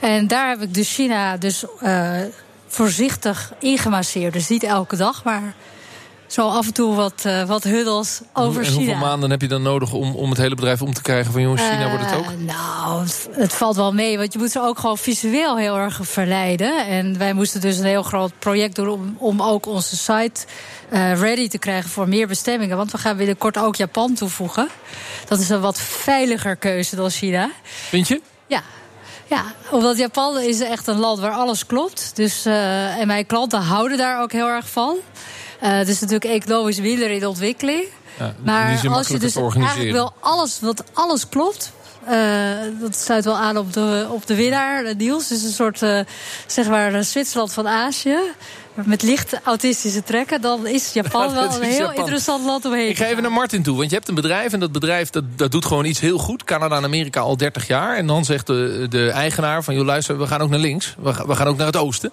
En 0.00 0.26
daar 0.26 0.48
heb 0.48 0.62
ik 0.62 0.74
dus 0.74 0.94
China 0.94 1.36
dus 1.36 1.64
uh, 1.82 2.20
voorzichtig 2.66 3.52
ingemasseerd. 3.58 4.32
Dus 4.32 4.48
niet 4.48 4.62
elke 4.62 4.96
dag, 4.96 5.24
maar 5.24 5.54
zo 6.32 6.48
af 6.48 6.66
en 6.66 6.72
toe 6.72 6.94
wat, 6.94 7.22
uh, 7.26 7.44
wat 7.44 7.64
huddles 7.64 8.20
over 8.32 8.60
en 8.60 8.66
China. 8.66 8.76
hoeveel 8.76 8.96
maanden 8.96 9.30
heb 9.30 9.40
je 9.40 9.48
dan 9.48 9.62
nodig 9.62 9.92
om, 9.92 10.14
om 10.14 10.30
het 10.30 10.38
hele 10.38 10.54
bedrijf 10.54 10.82
om 10.82 10.94
te 10.94 11.02
krijgen 11.02 11.32
van 11.32 11.42
jongens, 11.42 11.62
China 11.62 11.84
uh, 11.84 11.90
wordt 11.90 12.10
het 12.10 12.18
ook? 12.18 12.38
Nou, 12.38 13.02
het, 13.02 13.28
het, 13.32 13.52
valt 13.52 13.76
wel 13.76 13.92
mee, 13.92 14.18
want 14.18 14.32
je 14.32 14.38
moet 14.38 14.50
ze 14.50 14.60
ook 14.60 14.78
gewoon 14.78 14.98
visueel 14.98 15.56
heel 15.56 15.76
erg 15.76 15.98
verleiden. 16.02 16.86
En 16.86 17.18
wij 17.18 17.32
moesten 17.32 17.60
dus 17.60 17.78
een 17.78 17.84
heel 17.84 18.02
groot 18.02 18.32
project 18.38 18.76
doen 18.76 18.88
om, 18.88 19.16
om 19.18 19.42
ook 19.42 19.66
onze 19.66 19.96
site 19.96 20.46
uh, 20.92 21.20
ready 21.20 21.48
te 21.48 21.58
krijgen 21.58 21.90
voor 21.90 22.08
meer 22.08 22.26
bestemmingen. 22.26 22.76
Want 22.76 22.92
we 22.92 22.98
gaan 22.98 23.16
binnenkort 23.16 23.58
ook 23.58 23.76
Japan 23.76 24.14
toevoegen. 24.14 24.68
Dat 25.28 25.38
is 25.38 25.48
een 25.48 25.60
wat 25.60 25.80
veiliger 25.80 26.56
keuze 26.56 26.96
dan 26.96 27.10
China. 27.10 27.50
Vind 27.88 28.08
je? 28.08 28.20
Ja, 28.46 28.62
ja, 29.26 29.44
omdat 29.70 29.98
Japan 29.98 30.38
is 30.40 30.60
echt 30.60 30.86
een 30.86 30.98
land 30.98 31.18
waar 31.18 31.32
alles 31.32 31.66
klopt. 31.66 32.10
Dus, 32.14 32.46
uh, 32.46 32.98
en 32.98 33.06
mijn 33.06 33.26
klanten 33.26 33.60
houden 33.60 33.98
daar 33.98 34.22
ook 34.22 34.32
heel 34.32 34.48
erg 34.48 34.68
van. 34.68 34.96
Uh, 35.62 35.68
het 35.70 35.88
is 35.88 36.00
natuurlijk 36.00 36.42
economisch 36.42 36.80
minder 36.80 37.10
in 37.10 37.20
de 37.20 37.28
ontwikkeling. 37.28 37.84
Ja, 38.18 38.34
maar 38.44 38.88
als 38.88 39.08
je 39.08 39.18
dus 39.18 39.36
eigenlijk 39.36 39.90
wil 39.90 40.12
alles, 40.20 40.60
wat 40.60 40.84
alles 40.92 41.28
klopt. 41.28 41.72
Uh, 42.10 42.10
dat 42.80 42.96
sluit 42.96 43.24
wel 43.24 43.36
aan 43.36 43.56
op 43.56 43.72
de, 43.72 44.06
op 44.10 44.26
de 44.26 44.34
winnaar, 44.34 44.96
Niels. 44.96 45.28
Het 45.28 45.38
is 45.38 45.44
een 45.44 45.52
soort, 45.52 45.82
uh, 45.82 46.00
zeg 46.46 46.68
maar, 46.68 47.04
Zwitserland 47.04 47.52
van 47.52 47.68
Azië 47.68 48.18
met 48.74 49.02
licht 49.02 49.40
autistische 49.44 50.02
trekken, 50.02 50.40
dan 50.40 50.66
is 50.66 50.92
Japan 50.92 51.28
ja, 51.28 51.34
wel 51.40 51.44
een 51.44 51.62
heel 51.62 51.78
Japan. 51.78 51.96
interessant 51.96 52.44
land 52.44 52.64
om 52.64 52.72
heen 52.72 52.88
Ik 52.88 52.96
ga 52.96 53.04
even 53.04 53.22
naar 53.22 53.32
Martin 53.32 53.62
toe, 53.62 53.76
want 53.76 53.90
je 53.90 53.96
hebt 53.96 54.08
een 54.08 54.14
bedrijf... 54.14 54.52
en 54.52 54.60
dat 54.60 54.72
bedrijf 54.72 55.10
dat, 55.10 55.24
dat 55.36 55.50
doet 55.50 55.64
gewoon 55.64 55.84
iets 55.84 56.00
heel 56.00 56.18
goed. 56.18 56.44
Canada 56.44 56.76
en 56.76 56.84
Amerika 56.84 57.20
al 57.20 57.36
30 57.36 57.66
jaar. 57.66 57.96
En 57.96 58.06
dan 58.06 58.24
zegt 58.24 58.46
de, 58.46 58.86
de 58.88 59.10
eigenaar 59.10 59.64
van... 59.64 59.74
joh, 59.74 59.84
luister, 59.84 60.18
we 60.18 60.26
gaan 60.26 60.40
ook 60.40 60.50
naar 60.50 60.58
links. 60.58 60.94
We, 60.98 61.24
we 61.26 61.34
gaan 61.34 61.46
ook 61.46 61.56
naar 61.56 61.66
het 61.66 61.76
oosten. 61.76 62.12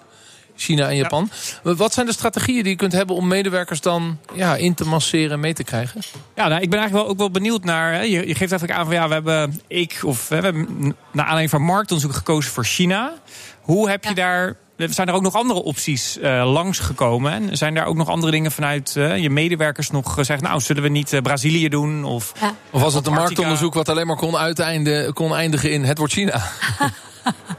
China 0.60 0.88
en 0.88 0.96
Japan. 0.96 1.30
Ja. 1.64 1.74
Wat 1.74 1.92
zijn 1.92 2.06
de 2.06 2.12
strategieën 2.12 2.62
die 2.62 2.72
je 2.72 2.76
kunt 2.76 2.92
hebben 2.92 3.16
om 3.16 3.28
medewerkers 3.28 3.80
dan 3.80 4.18
ja, 4.34 4.56
in 4.56 4.74
te 4.74 4.84
masseren 4.84 5.30
en 5.30 5.40
mee 5.40 5.54
te 5.54 5.64
krijgen? 5.64 6.00
Ja, 6.34 6.48
nou, 6.48 6.60
ik 6.60 6.70
ben 6.70 6.78
eigenlijk 6.78 6.92
wel, 6.92 7.06
ook 7.06 7.18
wel 7.18 7.30
benieuwd 7.30 7.64
naar. 7.64 7.92
Hè, 7.92 8.00
je, 8.00 8.26
je, 8.26 8.34
geeft 8.34 8.50
eigenlijk 8.52 8.72
aan 8.72 8.84
van 8.84 8.94
ja, 8.94 9.08
we 9.08 9.14
hebben 9.14 9.60
ik 9.66 10.00
of 10.04 10.28
we 10.28 10.34
hebben 10.34 10.66
naar 11.12 11.24
aanleiding 11.24 11.50
van 11.50 11.62
marktonderzoek 11.62 12.16
gekozen 12.16 12.52
voor 12.52 12.64
China. 12.64 13.12
Hoe 13.60 13.90
heb 13.90 14.04
je 14.04 14.14
daar 14.14 14.56
zijn 14.88 15.08
er 15.08 15.14
ook 15.14 15.22
nog 15.22 15.34
andere 15.34 15.62
opties 15.62 16.18
uh, 16.18 16.52
langsgekomen? 16.52 17.32
En 17.32 17.56
zijn 17.56 17.74
daar 17.74 17.86
ook 17.86 17.96
nog 17.96 18.08
andere 18.08 18.32
dingen 18.32 18.50
vanuit 18.50 18.94
uh, 18.98 19.18
je 19.18 19.30
medewerkers 19.30 19.90
nog 19.90 20.14
gezegd... 20.14 20.40
nou, 20.42 20.60
zullen 20.60 20.82
we 20.82 20.88
niet 20.88 21.12
uh, 21.12 21.20
Brazilië 21.20 21.68
doen? 21.68 22.04
Of, 22.04 22.32
ja. 22.40 22.54
of 22.70 22.80
was 22.80 22.94
het 22.94 23.06
een 23.06 23.12
marktonderzoek 23.12 23.74
wat 23.74 23.88
alleen 23.88 24.06
maar 24.06 24.16
kon, 24.16 24.36
uiteinden, 24.36 25.12
kon 25.12 25.34
eindigen 25.34 25.72
in 25.72 25.84
het 25.84 25.98
wordt 25.98 26.12
China? 26.12 26.42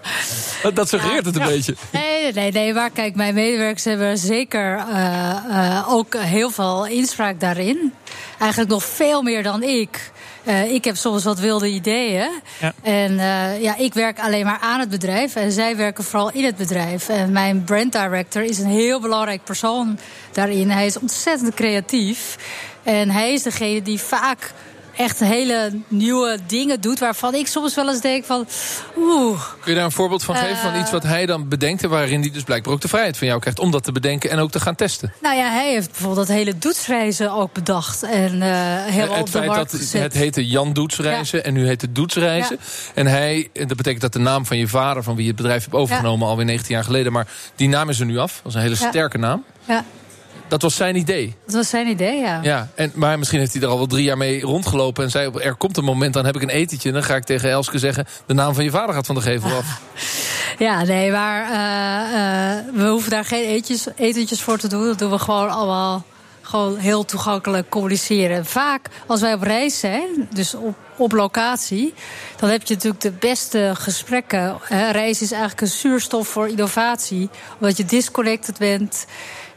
dat 0.73 0.89
suggereert 0.89 1.25
het 1.25 1.35
een 1.35 1.45
beetje. 1.45 1.75
Nee, 1.91 2.33
nee, 2.33 2.51
nee. 2.51 2.73
Maar 2.73 2.89
kijk, 2.89 3.15
mijn 3.15 3.33
medewerkers 3.33 3.83
hebben 3.83 4.17
zeker 4.17 4.77
uh, 4.77 5.85
ook 5.89 6.15
heel 6.17 6.49
veel 6.49 6.85
inspraak 6.85 7.39
daarin. 7.39 7.93
Eigenlijk 8.39 8.71
nog 8.71 8.83
veel 8.83 9.21
meer 9.21 9.43
dan 9.43 9.63
ik. 9.63 10.11
Uh, 10.43 10.71
ik 10.71 10.83
heb 10.83 10.95
soms 10.95 11.23
wat 11.23 11.39
wilde 11.39 11.67
ideeën. 11.67 12.29
Ja. 12.59 12.73
En 12.81 13.11
uh, 13.11 13.61
ja, 13.61 13.77
ik 13.77 13.93
werk 13.93 14.19
alleen 14.19 14.45
maar 14.45 14.59
aan 14.61 14.79
het 14.79 14.89
bedrijf. 14.89 15.35
En 15.35 15.51
zij 15.51 15.75
werken 15.75 16.03
vooral 16.03 16.31
in 16.31 16.45
het 16.45 16.55
bedrijf. 16.55 17.09
En 17.09 17.31
mijn 17.31 17.63
brand 17.63 17.91
director 17.91 18.43
is 18.43 18.59
een 18.59 18.69
heel 18.69 18.99
belangrijk 18.99 19.43
persoon 19.43 19.99
daarin. 20.31 20.69
Hij 20.69 20.85
is 20.85 20.99
ontzettend 20.99 21.53
creatief. 21.53 22.37
En 22.83 23.09
hij 23.09 23.33
is 23.33 23.43
degene 23.43 23.81
die 23.81 23.99
vaak 23.99 24.53
echt 24.95 25.19
hele 25.19 25.71
nieuwe 25.87 26.37
dingen 26.47 26.81
doet... 26.81 26.99
waarvan 26.99 27.35
ik 27.35 27.47
soms 27.47 27.75
wel 27.75 27.89
eens 27.89 28.01
denk 28.01 28.25
van... 28.25 28.47
Oeh, 28.97 29.41
Kun 29.59 29.71
je 29.71 29.75
daar 29.75 29.85
een 29.85 29.91
voorbeeld 29.91 30.23
van 30.23 30.35
geven 30.35 30.57
van 30.57 30.79
iets 30.79 30.91
wat 30.91 31.03
hij 31.03 31.25
dan 31.25 31.47
bedenkt... 31.47 31.83
en 31.83 31.89
waarin 31.89 32.21
hij 32.21 32.31
dus 32.31 32.43
blijkbaar 32.43 32.73
ook 32.73 32.81
de 32.81 32.87
vrijheid 32.87 33.17
van 33.17 33.27
jou 33.27 33.39
krijgt... 33.39 33.59
om 33.59 33.71
dat 33.71 33.83
te 33.83 33.91
bedenken 33.91 34.29
en 34.29 34.39
ook 34.39 34.51
te 34.51 34.59
gaan 34.59 34.75
testen? 34.75 35.13
Nou 35.21 35.35
ja, 35.35 35.51
hij 35.51 35.71
heeft 35.71 35.91
bijvoorbeeld 35.91 36.27
dat 36.27 36.35
hele 36.35 36.57
doetsreizen 36.57 37.31
ook 37.31 37.53
bedacht. 37.53 38.03
En 38.03 38.33
uh, 38.35 38.85
helemaal 38.85 39.09
het 39.11 39.19
op 39.19 39.25
de 39.25 39.31
feit 39.31 39.45
markt 39.45 39.71
dat 39.71 39.79
gezet. 39.79 40.01
Het 40.01 40.13
heette 40.13 40.47
Jan 40.47 40.73
Doetsreizen 40.73 41.37
ja. 41.37 41.43
en 41.43 41.53
nu 41.53 41.65
heet 41.65 41.81
het 41.81 41.95
Doetsreizen. 41.95 42.57
Ja. 42.59 42.91
En 42.93 43.07
hij, 43.07 43.49
dat 43.53 43.77
betekent 43.77 44.01
dat 44.01 44.13
de 44.13 44.19
naam 44.19 44.45
van 44.45 44.57
je 44.57 44.67
vader... 44.67 45.03
van 45.03 45.15
wie 45.15 45.23
je 45.23 45.31
het 45.31 45.41
bedrijf 45.41 45.63
hebt 45.63 45.75
overgenomen 45.75 46.25
ja. 46.25 46.31
alweer 46.31 46.45
19 46.45 46.75
jaar 46.75 46.83
geleden... 46.83 47.11
maar 47.11 47.27
die 47.55 47.67
naam 47.67 47.89
is 47.89 47.99
er 47.99 48.05
nu 48.05 48.17
af. 48.17 48.39
Dat 48.43 48.51
is 48.51 48.53
een 48.53 48.61
hele 48.61 48.75
sterke 48.75 49.17
naam. 49.17 49.43
Ja. 49.65 49.85
Dat 50.51 50.61
was 50.61 50.75
zijn 50.75 50.95
idee. 50.95 51.35
Dat 51.45 51.55
was 51.55 51.69
zijn 51.69 51.87
idee, 51.87 52.19
ja. 52.19 52.39
ja 52.43 52.69
en, 52.75 52.91
maar 52.95 53.17
misschien 53.17 53.39
heeft 53.39 53.53
hij 53.53 53.61
er 53.61 53.67
al 53.67 53.77
wel 53.77 53.87
drie 53.87 54.03
jaar 54.03 54.17
mee 54.17 54.41
rondgelopen... 54.41 55.03
en 55.03 55.09
zei, 55.09 55.31
er 55.39 55.55
komt 55.55 55.77
een 55.77 55.83
moment, 55.83 56.13
dan 56.13 56.25
heb 56.25 56.35
ik 56.35 56.41
een 56.41 56.49
etentje... 56.49 56.87
en 56.87 56.93
dan 56.93 57.03
ga 57.03 57.15
ik 57.15 57.23
tegen 57.23 57.49
Elske 57.49 57.79
zeggen... 57.79 58.05
de 58.25 58.33
naam 58.33 58.53
van 58.53 58.63
je 58.63 58.69
vader 58.69 58.95
gaat 58.95 59.05
van 59.05 59.15
de 59.15 59.21
gevel 59.21 59.51
af. 59.51 59.65
Ja, 60.57 60.83
nee, 60.83 61.11
maar 61.11 61.41
uh, 61.43 61.57
uh, 62.75 62.81
we 62.83 62.89
hoeven 62.89 63.11
daar 63.11 63.25
geen 63.25 63.43
etentjes, 63.43 63.87
etentjes 63.95 64.41
voor 64.41 64.57
te 64.57 64.67
doen. 64.67 64.85
Dat 64.85 64.99
doen 64.99 65.09
we 65.09 65.19
gewoon 65.19 65.49
allemaal 65.49 66.03
gewoon 66.41 66.77
heel 66.77 67.05
toegankelijk 67.05 67.69
communiceren. 67.69 68.45
Vaak 68.45 68.89
als 69.07 69.21
wij 69.21 69.33
op 69.33 69.41
reis 69.41 69.79
zijn, 69.79 70.27
dus 70.33 70.53
op, 70.53 70.75
op 70.95 71.11
locatie... 71.11 71.93
dan 72.35 72.49
heb 72.49 72.63
je 72.63 72.73
natuurlijk 72.73 73.01
de 73.01 73.11
beste 73.11 73.71
gesprekken. 73.73 74.57
Reis 74.91 75.21
is 75.21 75.31
eigenlijk 75.31 75.61
een 75.61 75.67
zuurstof 75.67 76.27
voor 76.27 76.47
innovatie. 76.47 77.29
Omdat 77.59 77.77
je 77.77 77.85
disconnected 77.85 78.57
bent... 78.57 79.05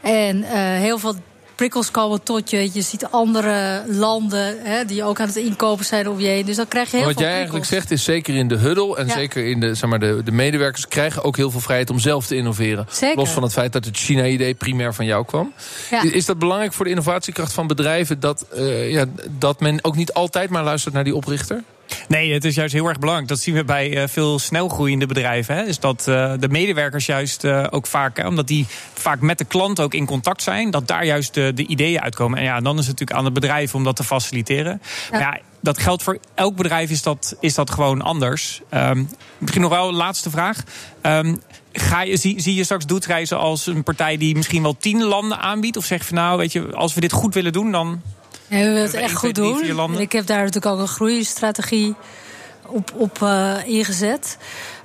En 0.05 0.37
uh, 0.37 0.49
heel 0.53 0.97
veel 0.97 1.15
prikkels 1.55 1.91
komen 1.91 2.23
tot 2.23 2.49
je. 2.49 2.69
Je 2.73 2.81
ziet 2.81 3.05
andere 3.05 3.83
landen 3.87 4.57
hè, 4.63 4.85
die 4.85 5.03
ook 5.03 5.19
aan 5.19 5.27
het 5.27 5.35
inkopen 5.35 5.85
zijn 5.85 6.09
om 6.09 6.19
je 6.19 6.27
heen. 6.27 6.45
Dus 6.45 6.55
dan 6.55 6.67
krijg 6.67 6.91
je 6.91 6.97
heel 6.97 7.05
Wat 7.05 7.15
veel 7.15 7.23
jij 7.23 7.33
eigenlijk 7.33 7.65
zegt 7.65 7.91
is 7.91 8.03
zeker 8.03 8.35
in 8.35 8.47
de 8.47 8.55
huddle... 8.55 8.97
en 8.97 9.07
ja. 9.07 9.13
zeker 9.13 9.45
in 9.45 9.59
de, 9.59 9.75
zeg 9.75 9.89
maar, 9.89 9.99
de, 9.99 10.21
de 10.23 10.31
medewerkers 10.31 10.87
krijgen 10.87 11.23
ook 11.23 11.37
heel 11.37 11.51
veel 11.51 11.59
vrijheid 11.59 11.89
om 11.89 11.99
zelf 11.99 12.27
te 12.27 12.35
innoveren. 12.35 12.87
Zeker. 12.89 13.17
Los 13.17 13.29
van 13.29 13.43
het 13.43 13.53
feit 13.53 13.73
dat 13.73 13.85
het 13.85 13.97
China-idee 13.97 14.53
primair 14.53 14.93
van 14.93 15.05
jou 15.05 15.25
kwam. 15.25 15.53
Ja. 15.89 16.01
Is 16.01 16.25
dat 16.25 16.39
belangrijk 16.39 16.73
voor 16.73 16.85
de 16.85 16.91
innovatiekracht 16.91 17.53
van 17.53 17.67
bedrijven... 17.67 18.19
Dat, 18.19 18.45
uh, 18.55 18.91
ja, 18.91 19.05
dat 19.29 19.59
men 19.59 19.83
ook 19.83 19.95
niet 19.95 20.13
altijd 20.13 20.49
maar 20.49 20.63
luistert 20.63 20.93
naar 20.93 21.03
die 21.03 21.15
oprichter? 21.15 21.63
Nee, 22.07 22.33
het 22.33 22.45
is 22.45 22.55
juist 22.55 22.73
heel 22.73 22.87
erg 22.87 22.99
belangrijk. 22.99 23.29
Dat 23.29 23.39
zien 23.39 23.55
we 23.55 23.63
bij 23.63 23.89
uh, 23.89 24.07
veel 24.07 24.39
snelgroeiende 24.39 25.05
bedrijven. 25.05 25.55
Hè. 25.55 25.63
Is 25.63 25.79
dat 25.79 26.05
uh, 26.09 26.33
de 26.39 26.49
medewerkers 26.49 27.05
juist 27.05 27.43
uh, 27.43 27.67
ook 27.69 27.87
vaak, 27.87 28.17
hè, 28.17 28.27
omdat 28.27 28.47
die 28.47 28.65
vaak 28.93 29.19
met 29.19 29.37
de 29.37 29.45
klant 29.45 29.79
ook 29.79 29.93
in 29.93 30.05
contact 30.05 30.43
zijn, 30.43 30.71
dat 30.71 30.87
daar 30.87 31.05
juist 31.05 31.33
de, 31.33 31.51
de 31.53 31.67
ideeën 31.67 32.01
uitkomen. 32.01 32.37
En 32.37 32.43
ja, 32.43 32.59
dan 32.59 32.73
is 32.73 32.87
het 32.87 32.99
natuurlijk 32.99 33.17
aan 33.17 33.25
het 33.25 33.33
bedrijf 33.33 33.75
om 33.75 33.83
dat 33.83 33.95
te 33.95 34.03
faciliteren. 34.03 34.81
Ja. 35.11 35.17
Maar 35.17 35.19
ja, 35.19 35.39
dat 35.59 35.77
geldt 35.77 36.03
voor 36.03 36.17
elk 36.35 36.55
bedrijf, 36.55 36.89
is 36.89 37.01
dat, 37.01 37.35
is 37.39 37.53
dat 37.53 37.71
gewoon 37.71 38.01
anders. 38.01 38.61
Um, 38.73 39.09
misschien 39.37 39.61
nog 39.61 39.71
wel 39.71 39.87
een 39.87 39.95
laatste 39.95 40.29
vraag. 40.29 40.63
Um, 41.01 41.41
Ga 41.77 42.01
je, 42.01 42.17
zie, 42.17 42.41
zie 42.41 42.55
je 42.55 42.63
straks 42.63 42.85
doetreizen 42.85 43.37
als 43.37 43.67
een 43.67 43.83
partij 43.83 44.17
die 44.17 44.35
misschien 44.35 44.61
wel 44.61 44.77
tien 44.77 45.03
landen 45.03 45.39
aanbiedt? 45.39 45.77
Of 45.77 45.85
zeg 45.85 45.99
je 45.99 46.05
van 46.05 46.15
nou, 46.15 46.37
weet 46.37 46.51
je, 46.51 46.73
als 46.73 46.93
we 46.93 47.01
dit 47.01 47.11
goed 47.11 47.33
willen 47.33 47.53
doen, 47.53 47.71
dan. 47.71 48.01
Ja, 48.47 48.57
we 48.57 48.63
willen 48.63 48.81
het 48.81 48.93
echt 48.93 49.15
goed 49.15 49.35
doen. 49.35 49.99
Ik 49.99 50.11
heb 50.11 50.25
daar 50.25 50.37
natuurlijk 50.37 50.65
ook 50.65 50.79
een 50.79 50.87
groeistrategie 50.87 51.95
op, 52.65 52.91
op 52.95 53.19
uh, 53.23 53.55
ingezet. 53.65 54.37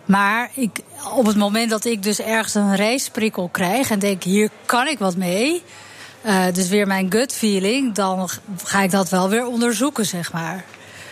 Maar 0.04 0.50
ik, 0.54 0.70
op 1.14 1.26
het 1.26 1.36
moment 1.36 1.70
dat 1.70 1.84
ik 1.84 2.02
dus 2.02 2.20
ergens 2.20 2.54
een 2.54 2.76
reisprikkel 2.76 3.48
krijg 3.48 3.90
en 3.90 3.98
denk, 3.98 4.22
hier 4.22 4.50
kan 4.66 4.86
ik 4.86 4.98
wat 4.98 5.16
mee. 5.16 5.62
Uh, 6.26 6.44
dus 6.52 6.68
weer 6.68 6.86
mijn 6.86 7.12
gut 7.12 7.32
feeling, 7.32 7.94
dan 7.94 8.28
ga 8.64 8.82
ik 8.82 8.90
dat 8.90 9.08
wel 9.08 9.28
weer 9.28 9.46
onderzoeken, 9.46 10.06
zeg 10.06 10.32
maar. 10.32 10.64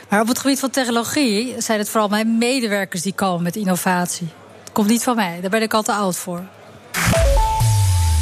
Maar 0.09 0.21
op 0.21 0.29
het 0.29 0.39
gebied 0.39 0.61
van 0.61 0.71
technologie 0.71 1.55
zijn 1.59 1.79
het 1.79 1.89
vooral 1.89 2.09
mijn 2.09 2.39
medewerkers 2.39 3.03
die 3.03 3.13
komen 3.13 3.43
met 3.43 3.57
innovatie. 3.57 4.29
Het 4.61 4.73
komt 4.73 4.89
niet 4.89 5.03
van 5.03 5.17
mij, 5.17 5.39
daar 5.41 5.51
ben 5.51 5.63
ik 5.63 5.75
al 5.75 5.83
te 5.83 5.93
oud 5.93 6.17
voor. 6.17 6.43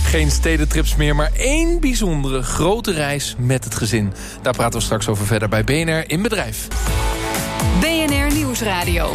Geen 0.07 0.31
stedentrips 0.31 0.97
meer, 0.97 1.17
maar 1.17 1.31
één 1.37 1.81
bijzondere 1.81 2.43
grote 2.43 2.93
reis 2.93 3.35
met 3.39 3.65
het 3.65 3.75
gezin. 3.75 4.13
Daar 4.43 4.53
praten 4.53 4.79
we 4.79 4.85
straks 4.85 5.09
over 5.09 5.27
verder 5.27 5.49
bij 5.49 5.65
BNR 5.65 6.11
in 6.11 6.23
Bedrijf. 6.23 6.69
BNR 7.81 8.35
Nieuwsradio. 8.35 9.15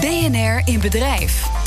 BNR 0.00 0.62
in 0.64 0.80
Bedrijf. 0.80 1.61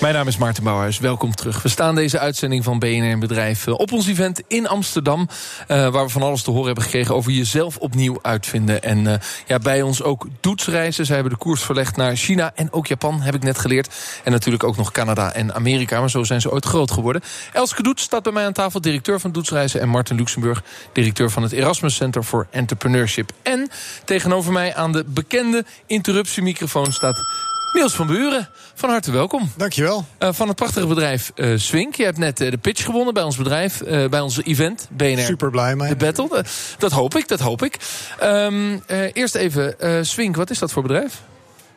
Mijn 0.00 0.14
naam 0.14 0.26
is 0.26 0.36
Maarten 0.36 0.64
Bouwhuis, 0.64 0.98
welkom 0.98 1.34
terug. 1.34 1.62
We 1.62 1.68
staan 1.68 1.94
deze 1.94 2.18
uitzending 2.18 2.64
van 2.64 2.78
BNR 2.78 3.18
Bedrijf 3.18 3.66
eh, 3.66 3.74
op 3.78 3.92
ons 3.92 4.08
event 4.08 4.42
in 4.46 4.68
Amsterdam... 4.68 5.20
Uh, 5.68 5.88
waar 5.88 6.04
we 6.04 6.08
van 6.08 6.22
alles 6.22 6.42
te 6.42 6.50
horen 6.50 6.66
hebben 6.66 6.84
gekregen 6.84 7.14
over 7.14 7.32
jezelf 7.32 7.76
opnieuw 7.76 8.18
uitvinden. 8.22 8.82
En 8.82 8.98
uh, 8.98 9.14
ja, 9.46 9.58
bij 9.58 9.82
ons 9.82 10.02
ook 10.02 10.26
doetsreizen. 10.40 11.06
Zij 11.06 11.14
hebben 11.14 11.32
de 11.32 11.38
koers 11.38 11.62
verlegd 11.62 11.96
naar 11.96 12.16
China 12.16 12.52
en 12.54 12.72
ook 12.72 12.86
Japan, 12.86 13.20
heb 13.20 13.34
ik 13.34 13.42
net 13.42 13.58
geleerd. 13.58 13.94
En 14.24 14.32
natuurlijk 14.32 14.64
ook 14.64 14.76
nog 14.76 14.90
Canada 14.90 15.32
en 15.32 15.54
Amerika, 15.54 16.00
maar 16.00 16.10
zo 16.10 16.24
zijn 16.24 16.40
ze 16.40 16.50
ooit 16.50 16.64
groot 16.64 16.90
geworden. 16.90 17.22
Elske 17.52 17.82
Doets 17.82 18.02
staat 18.02 18.22
bij 18.22 18.32
mij 18.32 18.44
aan 18.44 18.52
tafel, 18.52 18.80
directeur 18.80 19.20
van 19.20 19.32
Doetsreizen... 19.32 19.80
en 19.80 19.88
Martin 19.88 20.16
Luxemburg, 20.16 20.62
directeur 20.92 21.30
van 21.30 21.42
het 21.42 21.52
Erasmus 21.52 21.94
Center 21.94 22.22
for 22.22 22.46
Entrepreneurship. 22.50 23.32
En 23.42 23.70
tegenover 24.04 24.52
mij 24.52 24.74
aan 24.74 24.92
de 24.92 25.04
bekende 25.06 25.64
interruptiemicrofoon 25.86 26.92
staat 26.92 27.48
Niels 27.72 27.94
van 27.94 28.06
Buren, 28.06 28.48
van 28.74 28.90
harte 28.90 29.10
welkom. 29.10 29.50
Dankjewel. 29.56 30.04
Uh, 30.18 30.28
van 30.32 30.48
het 30.48 30.56
prachtige 30.56 30.86
bedrijf 30.86 31.32
uh, 31.34 31.58
Swink. 31.58 31.94
Je 31.94 32.04
hebt 32.04 32.18
net 32.18 32.40
uh, 32.40 32.50
de 32.50 32.58
pitch 32.58 32.84
gewonnen 32.84 33.14
bij 33.14 33.22
ons 33.22 33.36
bedrijf, 33.36 33.82
bij 34.10 34.20
onze 34.20 34.42
event, 34.42 34.88
BNR. 34.90 35.18
Super 35.18 35.50
blij 35.50 35.76
mee. 35.76 35.88
De 35.88 35.96
battle. 35.96 36.44
dat 36.78 36.92
hoop 36.92 37.16
ik, 37.16 37.28
dat 37.28 37.40
hoop 37.40 37.62
ik. 37.62 37.76
Um, 38.22 38.82
eerst 39.12 39.34
even, 39.34 39.74
Swink, 40.06 40.36
wat 40.36 40.50
is 40.50 40.58
dat 40.58 40.72
voor 40.72 40.82
bedrijf? 40.82 41.22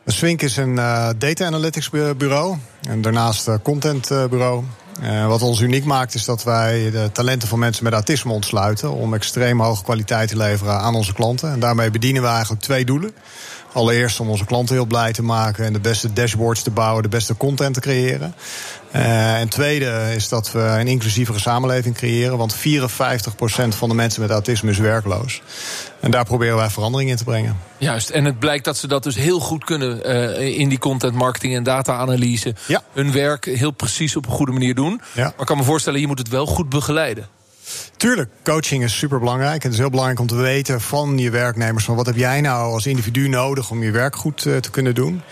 Swink 0.06 0.42
is 0.42 0.56
een 0.56 0.74
data 1.18 1.46
analytics 1.46 1.90
bureau. 1.90 2.56
En 2.88 3.02
daarnaast 3.02 3.46
een 3.46 3.62
contentbureau. 3.62 4.64
wat 5.26 5.42
ons 5.42 5.60
uniek 5.60 5.84
maakt 5.84 6.14
is 6.14 6.24
dat 6.24 6.44
wij 6.44 6.90
de 6.90 7.10
talenten 7.12 7.48
van 7.48 7.58
mensen 7.58 7.84
met 7.84 7.92
autisme 7.92 8.32
ontsluiten... 8.32 8.90
om 8.90 9.14
extreem 9.14 9.60
hoge 9.60 9.82
kwaliteit 9.82 10.28
te 10.28 10.36
leveren 10.36 10.78
aan 10.78 10.94
onze 10.94 11.12
klanten. 11.12 11.52
En 11.52 11.60
daarmee 11.60 11.90
bedienen 11.90 12.22
we 12.22 12.28
eigenlijk 12.28 12.62
twee 12.62 12.84
doelen. 12.84 13.14
Allereerst 13.74 14.20
om 14.20 14.28
onze 14.28 14.44
klanten 14.44 14.74
heel 14.74 14.86
blij 14.86 15.12
te 15.12 15.22
maken 15.22 15.64
en 15.64 15.72
de 15.72 15.80
beste 15.80 16.12
dashboards 16.12 16.62
te 16.62 16.70
bouwen, 16.70 17.02
de 17.02 17.08
beste 17.08 17.36
content 17.36 17.74
te 17.74 17.80
creëren. 17.80 18.34
Uh, 18.96 19.40
en 19.40 19.48
tweede 19.48 20.12
is 20.14 20.28
dat 20.28 20.52
we 20.52 20.60
een 20.60 20.86
inclusievere 20.86 21.38
samenleving 21.38 21.94
creëren. 21.94 22.38
Want 22.38 22.56
54% 22.56 22.58
van 23.68 23.88
de 23.88 23.94
mensen 23.94 24.20
met 24.20 24.30
autisme 24.30 24.70
is 24.70 24.78
werkloos. 24.78 25.42
En 26.00 26.10
daar 26.10 26.24
proberen 26.24 26.56
wij 26.56 26.70
verandering 26.70 27.10
in 27.10 27.16
te 27.16 27.24
brengen. 27.24 27.56
Juist, 27.78 28.10
en 28.10 28.24
het 28.24 28.38
blijkt 28.38 28.64
dat 28.64 28.76
ze 28.76 28.86
dat 28.86 29.02
dus 29.02 29.16
heel 29.16 29.40
goed 29.40 29.64
kunnen 29.64 30.10
uh, 30.10 30.58
in 30.58 30.68
die 30.68 30.78
content 30.78 31.14
marketing 31.14 31.54
en 31.54 31.62
data-analyse. 31.62 32.54
Ja. 32.66 32.82
Hun 32.92 33.12
werk 33.12 33.44
heel 33.44 33.70
precies 33.70 34.16
op 34.16 34.26
een 34.26 34.32
goede 34.32 34.52
manier 34.52 34.74
doen. 34.74 35.00
Ja. 35.12 35.22
Maar 35.22 35.40
ik 35.40 35.46
kan 35.46 35.56
me 35.56 35.64
voorstellen, 35.64 36.00
je 36.00 36.06
moet 36.06 36.18
het 36.18 36.28
wel 36.28 36.46
goed 36.46 36.68
begeleiden. 36.68 37.28
Tuurlijk, 37.96 38.30
coaching 38.42 38.82
is 38.82 38.98
super 38.98 39.18
belangrijk. 39.18 39.62
Het 39.62 39.72
is 39.72 39.78
heel 39.78 39.90
belangrijk 39.90 40.20
om 40.20 40.26
te 40.26 40.34
weten 40.34 40.80
van 40.80 41.18
je 41.18 41.30
werknemers: 41.30 41.84
van 41.84 41.96
wat 41.96 42.06
heb 42.06 42.16
jij 42.16 42.40
nou 42.40 42.72
als 42.72 42.86
individu 42.86 43.28
nodig 43.28 43.70
om 43.70 43.82
je 43.82 43.90
werk 43.90 44.16
goed 44.16 44.44
uh, 44.44 44.56
te 44.56 44.70
kunnen 44.70 44.94
doen. 44.94 45.22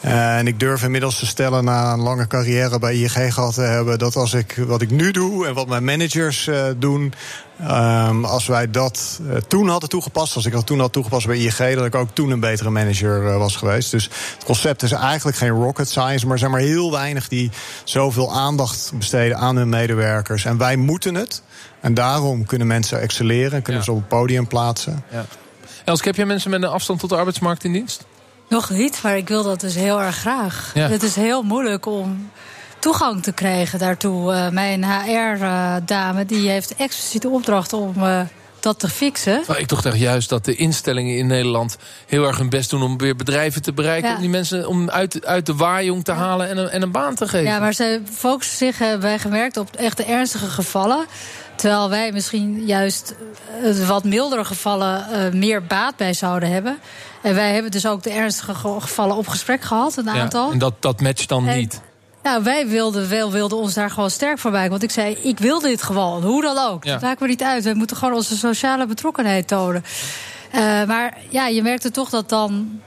En 0.00 0.46
ik 0.46 0.60
durf 0.60 0.82
inmiddels 0.82 1.18
te 1.18 1.26
stellen, 1.26 1.64
na 1.64 1.92
een 1.92 2.00
lange 2.00 2.26
carrière 2.26 2.78
bij 2.78 2.94
ING 2.94 3.34
gehad 3.34 3.54
te 3.54 3.60
hebben, 3.60 3.98
dat 3.98 4.16
als 4.16 4.32
ik 4.32 4.54
wat 4.66 4.82
ik 4.82 4.90
nu 4.90 5.10
doe 5.10 5.46
en 5.46 5.54
wat 5.54 5.68
mijn 5.68 5.84
managers 5.84 6.46
uh, 6.46 6.64
doen, 6.76 7.12
um, 7.60 8.24
als 8.24 8.46
wij 8.46 8.70
dat 8.70 9.20
uh, 9.22 9.36
toen 9.36 9.68
hadden 9.68 9.88
toegepast, 9.88 10.34
als 10.34 10.46
ik 10.46 10.52
dat 10.52 10.66
toen 10.66 10.80
had 10.80 10.92
toegepast 10.92 11.26
bij 11.26 11.38
ING, 11.38 11.74
dat 11.74 11.84
ik 11.84 11.94
ook 11.94 12.08
toen 12.12 12.30
een 12.30 12.40
betere 12.40 12.70
manager 12.70 13.38
was 13.38 13.56
geweest. 13.56 13.90
Dus 13.90 14.04
het 14.34 14.44
concept 14.44 14.82
is 14.82 14.92
eigenlijk 14.92 15.36
geen 15.36 15.48
rocket 15.48 15.88
science, 15.88 16.24
maar 16.24 16.32
er 16.32 16.38
zijn 16.38 16.50
maar 16.50 16.60
heel 16.60 16.92
weinig 16.92 17.28
die 17.28 17.50
zoveel 17.84 18.32
aandacht 18.32 18.92
besteden 18.94 19.36
aan 19.36 19.56
hun 19.56 19.68
medewerkers. 19.68 20.44
En 20.44 20.58
wij 20.58 20.76
moeten 20.76 21.14
het. 21.14 21.42
En 21.80 21.94
daarom 21.94 22.46
kunnen 22.46 22.66
mensen 22.66 23.00
excelleren, 23.00 23.62
kunnen 23.62 23.82
ja. 23.82 23.86
ze 23.86 23.92
op 23.92 23.98
het 23.98 24.08
podium 24.08 24.46
plaatsen. 24.46 25.04
Ja. 25.10 25.26
Elske, 25.84 26.06
heb 26.06 26.16
jij 26.16 26.26
mensen 26.26 26.50
met 26.50 26.62
een 26.62 26.68
afstand 26.68 27.00
tot 27.00 27.08
de 27.08 27.16
arbeidsmarkt 27.16 27.64
in 27.64 27.72
dienst? 27.72 28.06
Nog 28.48 28.70
niet, 28.70 29.02
maar 29.02 29.16
ik 29.16 29.28
wil 29.28 29.42
dat 29.42 29.60
dus 29.60 29.74
heel 29.74 30.00
erg 30.00 30.16
graag. 30.16 30.70
Ja. 30.74 30.88
Het 30.88 31.02
is 31.02 31.14
heel 31.14 31.42
moeilijk 31.42 31.86
om 31.86 32.30
toegang 32.78 33.22
te 33.22 33.32
krijgen 33.32 33.78
daartoe. 33.78 34.32
Uh, 34.32 34.48
mijn 34.48 34.84
HR-dame 34.84 36.26
die 36.26 36.50
heeft 36.50 36.74
expliciet 36.76 37.22
de 37.22 37.28
opdracht 37.28 37.72
om 37.72 37.94
uh, 37.96 38.20
dat 38.60 38.78
te 38.78 38.88
fixen. 38.88 39.42
Maar 39.46 39.58
ik 39.58 39.66
toch 39.66 39.84
echt 39.84 39.98
juist 39.98 40.28
dat 40.28 40.44
de 40.44 40.54
instellingen 40.54 41.16
in 41.16 41.26
Nederland 41.26 41.76
heel 42.06 42.26
erg 42.26 42.38
hun 42.38 42.48
best 42.48 42.70
doen 42.70 42.82
om 42.82 42.98
weer 42.98 43.16
bedrijven 43.16 43.62
te 43.62 43.72
bereiken. 43.72 44.08
Ja. 44.08 44.14
Om 44.14 44.20
die 44.20 44.30
mensen 44.30 44.68
om 44.68 44.90
uit, 44.90 45.26
uit 45.26 45.46
de 45.46 45.54
waaijong 45.54 46.04
te 46.04 46.12
ja. 46.12 46.18
halen 46.18 46.48
en 46.48 46.58
een, 46.58 46.68
en 46.68 46.82
een 46.82 46.92
baan 46.92 47.14
te 47.14 47.28
geven. 47.28 47.50
Ja, 47.50 47.58
maar 47.58 47.72
ze 47.72 48.02
focussen 48.12 48.56
zich, 48.56 48.78
hebben 48.78 49.00
wij 49.00 49.18
gemerkt, 49.18 49.56
op 49.56 49.76
echt 49.76 49.96
de 49.96 50.04
ernstige 50.04 50.46
gevallen. 50.46 51.06
Terwijl 51.56 51.90
wij 51.90 52.12
misschien 52.12 52.66
juist 52.66 53.14
wat 53.86 54.04
mildere 54.04 54.44
gevallen 54.44 55.06
uh, 55.12 55.32
meer 55.40 55.62
baat 55.62 55.96
bij 55.96 56.12
zouden 56.12 56.50
hebben. 56.50 56.78
En 57.22 57.34
wij 57.34 57.52
hebben 57.52 57.70
dus 57.70 57.86
ook 57.86 58.02
de 58.02 58.10
ernstige 58.10 58.54
gevallen 58.54 59.16
op 59.16 59.28
gesprek 59.28 59.62
gehad, 59.62 59.96
een 59.96 60.10
aantal. 60.10 60.46
Ja, 60.46 60.52
en 60.52 60.58
dat, 60.58 60.74
dat 60.80 61.00
matcht 61.00 61.28
dan 61.28 61.48
en, 61.48 61.56
niet. 61.56 61.80
Nou, 62.22 62.42
wij 62.42 62.68
wilden, 62.68 63.08
wel, 63.08 63.32
wilden 63.32 63.58
ons 63.58 63.74
daar 63.74 63.90
gewoon 63.90 64.10
sterk 64.10 64.38
voor 64.38 64.50
maken. 64.50 64.70
Want 64.70 64.82
ik 64.82 64.90
zei, 64.90 65.18
ik 65.22 65.38
wil 65.38 65.60
dit 65.60 65.82
gewoon, 65.82 66.22
hoe 66.22 66.42
dan 66.42 66.58
ook. 66.58 66.84
Ja. 66.84 66.92
Dat 66.92 67.02
maakt 67.02 67.20
me 67.20 67.26
niet 67.26 67.42
uit. 67.42 67.64
We 67.64 67.74
moeten 67.74 67.96
gewoon 67.96 68.14
onze 68.14 68.36
sociale 68.36 68.86
betrokkenheid 68.86 69.48
tonen. 69.48 69.84
Uh, 70.54 70.60
maar 70.84 71.16
ja, 71.28 71.46
je 71.46 71.62
merkte 71.62 71.90
toch 71.90 72.08
dat 72.10 72.28
dan 72.28 72.80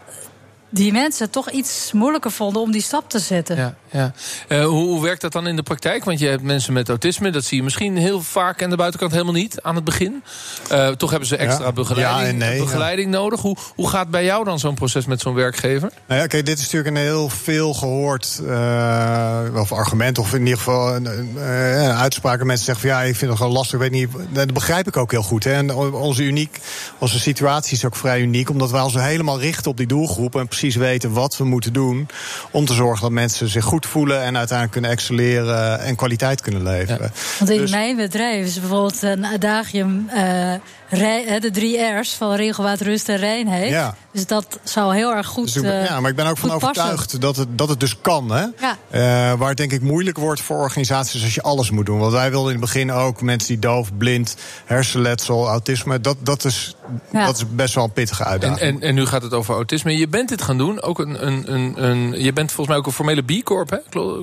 die 0.69 0.91
mensen 0.91 1.29
toch 1.29 1.49
iets 1.51 1.91
moeilijker 1.91 2.31
vonden 2.31 2.61
om 2.61 2.71
die 2.71 2.81
stap 2.81 3.09
te 3.09 3.19
zetten. 3.19 3.55
Ja, 3.55 3.75
ja. 3.91 4.13
Uh, 4.47 4.65
hoe, 4.65 4.87
hoe, 4.87 5.01
werkt 5.01 5.21
dat 5.21 5.31
dan 5.31 5.47
in 5.47 5.55
de 5.55 5.63
praktijk? 5.63 6.03
Want 6.03 6.19
je 6.19 6.27
hebt 6.27 6.43
mensen 6.43 6.73
met 6.73 6.89
autisme, 6.89 7.29
dat 7.29 7.43
zie 7.43 7.57
je 7.57 7.63
misschien 7.63 7.97
heel 7.97 8.21
vaak 8.21 8.63
aan 8.63 8.69
de 8.69 8.75
buitenkant 8.75 9.11
helemaal 9.11 9.33
niet 9.33 9.61
aan 9.61 9.75
het 9.75 9.83
begin. 9.83 10.23
Uh, 10.71 10.87
toch 10.87 11.09
hebben 11.09 11.27
ze 11.27 11.35
extra 11.35 11.65
ja. 11.65 11.71
begeleiding, 11.71 12.43
ja, 12.43 12.49
nee, 12.49 12.59
begeleiding 12.59 13.11
nodig. 13.11 13.41
Hoe, 13.41 13.55
hoe 13.75 13.89
gaat 13.89 14.09
bij 14.09 14.23
jou 14.23 14.43
dan 14.43 14.59
zo'n 14.59 14.75
proces 14.75 15.05
met 15.05 15.19
zo'n 15.19 15.33
werkgever? 15.33 15.91
Nou 16.07 16.21
ja, 16.21 16.27
kijk, 16.27 16.45
dit 16.45 16.57
is 16.57 16.63
natuurlijk 16.63 16.95
een 16.95 17.01
heel 17.01 17.29
veel 17.29 17.73
gehoord 17.73 18.41
uh, 18.43 19.39
of 19.55 19.71
argument, 19.71 20.17
of 20.17 20.33
in 20.33 20.39
ieder 20.39 20.57
geval 20.57 20.95
een 20.95 21.95
uitspraak. 21.95 22.43
Mensen 22.43 22.65
zeggen 22.65 22.89
van 22.89 22.97
ja, 22.97 23.05
ik 23.05 23.15
vind 23.15 23.29
het 23.31 23.39
gewoon 23.39 23.55
lastig, 23.55 23.79
weet 23.79 23.91
niet. 23.91 24.09
Dat 24.29 24.53
begrijp 24.53 24.87
ik 24.87 24.97
ook 24.97 25.11
heel 25.11 25.23
goed. 25.23 25.43
Hè. 25.43 25.53
En 25.53 25.73
onze, 25.75 26.23
uniek, 26.23 26.59
onze 26.97 27.19
situatie 27.19 27.77
is 27.77 27.85
ook 27.85 27.95
vrij 27.95 28.21
uniek, 28.21 28.49
omdat 28.49 28.71
wij 28.71 28.81
ons 28.81 28.93
helemaal 28.93 29.39
richten 29.39 29.71
op 29.71 29.77
die 29.77 29.87
doelgroep 29.87 30.35
en 30.35 30.47
precies 30.47 30.75
weten 30.75 31.13
wat 31.13 31.37
we 31.37 31.43
moeten 31.43 31.73
doen 31.73 32.09
om 32.51 32.65
te 32.65 32.73
zorgen 32.73 33.01
dat 33.01 33.11
mensen 33.11 33.49
zich 33.49 33.63
goed 33.63 33.80
voelen 33.85 34.21
en 34.21 34.37
uiteindelijk 34.37 34.71
kunnen 34.71 34.91
excelleren 34.91 35.79
en 35.79 35.95
kwaliteit 35.95 36.41
kunnen 36.41 36.63
leveren. 36.63 37.11
Ja. 37.13 37.37
Want 37.39 37.51
in 37.51 37.57
dus, 37.57 37.71
mijn 37.71 37.95
bedrijf 37.95 38.45
is 38.45 38.59
bijvoorbeeld 38.59 39.01
een 39.01 39.25
adagium. 39.25 40.09
Uh, 40.15 40.53
de 41.39 41.49
drie 41.51 41.83
R's 41.83 42.13
van 42.13 42.33
regelwater, 42.33 42.85
rust 42.85 43.09
en 43.09 43.17
reinheid. 43.17 43.69
Ja. 43.69 43.95
Dus 44.11 44.25
dat 44.25 44.59
zou 44.63 44.95
heel 44.95 45.15
erg 45.15 45.27
goed 45.27 45.53
dus 45.53 45.63
uh, 45.63 45.85
Ja, 45.85 45.99
maar 45.99 46.09
ik 46.09 46.15
ben 46.15 46.25
ook 46.25 46.37
van 46.37 46.51
overtuigd 46.51 47.21
dat 47.21 47.35
het, 47.35 47.57
dat 47.57 47.69
het 47.69 47.79
dus 47.79 48.01
kan. 48.01 48.31
Hè? 48.31 48.45
Ja. 48.59 48.77
Uh, 48.91 49.39
waar 49.39 49.47
het 49.47 49.57
denk 49.57 49.71
ik 49.71 49.81
moeilijk 49.81 50.17
wordt 50.17 50.41
voor 50.41 50.57
organisaties 50.57 51.23
als 51.23 51.35
je 51.35 51.41
alles 51.41 51.69
moet 51.69 51.85
doen. 51.85 51.99
Want 51.99 52.11
wij 52.11 52.29
wilden 52.31 52.53
in 52.53 52.61
het 52.61 52.71
begin 52.71 52.91
ook 52.91 53.21
mensen 53.21 53.47
die 53.47 53.59
doof, 53.59 53.89
blind, 53.97 54.35
hersenletsel, 54.65 55.47
autisme. 55.47 56.01
Dat, 56.01 56.17
dat, 56.19 56.45
is, 56.45 56.75
ja. 57.11 57.25
dat 57.25 57.37
is 57.37 57.45
best 57.49 57.75
wel 57.75 57.83
een 57.83 57.91
pittige 57.91 58.23
uitdaging. 58.23 58.59
En, 58.59 58.73
en, 58.73 58.81
en 58.81 58.95
nu 58.95 59.05
gaat 59.05 59.21
het 59.21 59.33
over 59.33 59.55
autisme. 59.55 59.97
Je 59.97 60.07
bent 60.07 60.29
dit 60.29 60.41
gaan 60.41 60.57
doen. 60.57 60.81
Ook 60.81 60.99
een, 60.99 61.27
een, 61.27 61.53
een, 61.53 61.83
een 61.83 62.23
je 62.23 62.33
bent 62.33 62.47
volgens 62.47 62.67
mij 62.67 62.77
ook 62.77 62.85
een 62.85 62.91
formele 62.91 63.21
B 63.21 63.43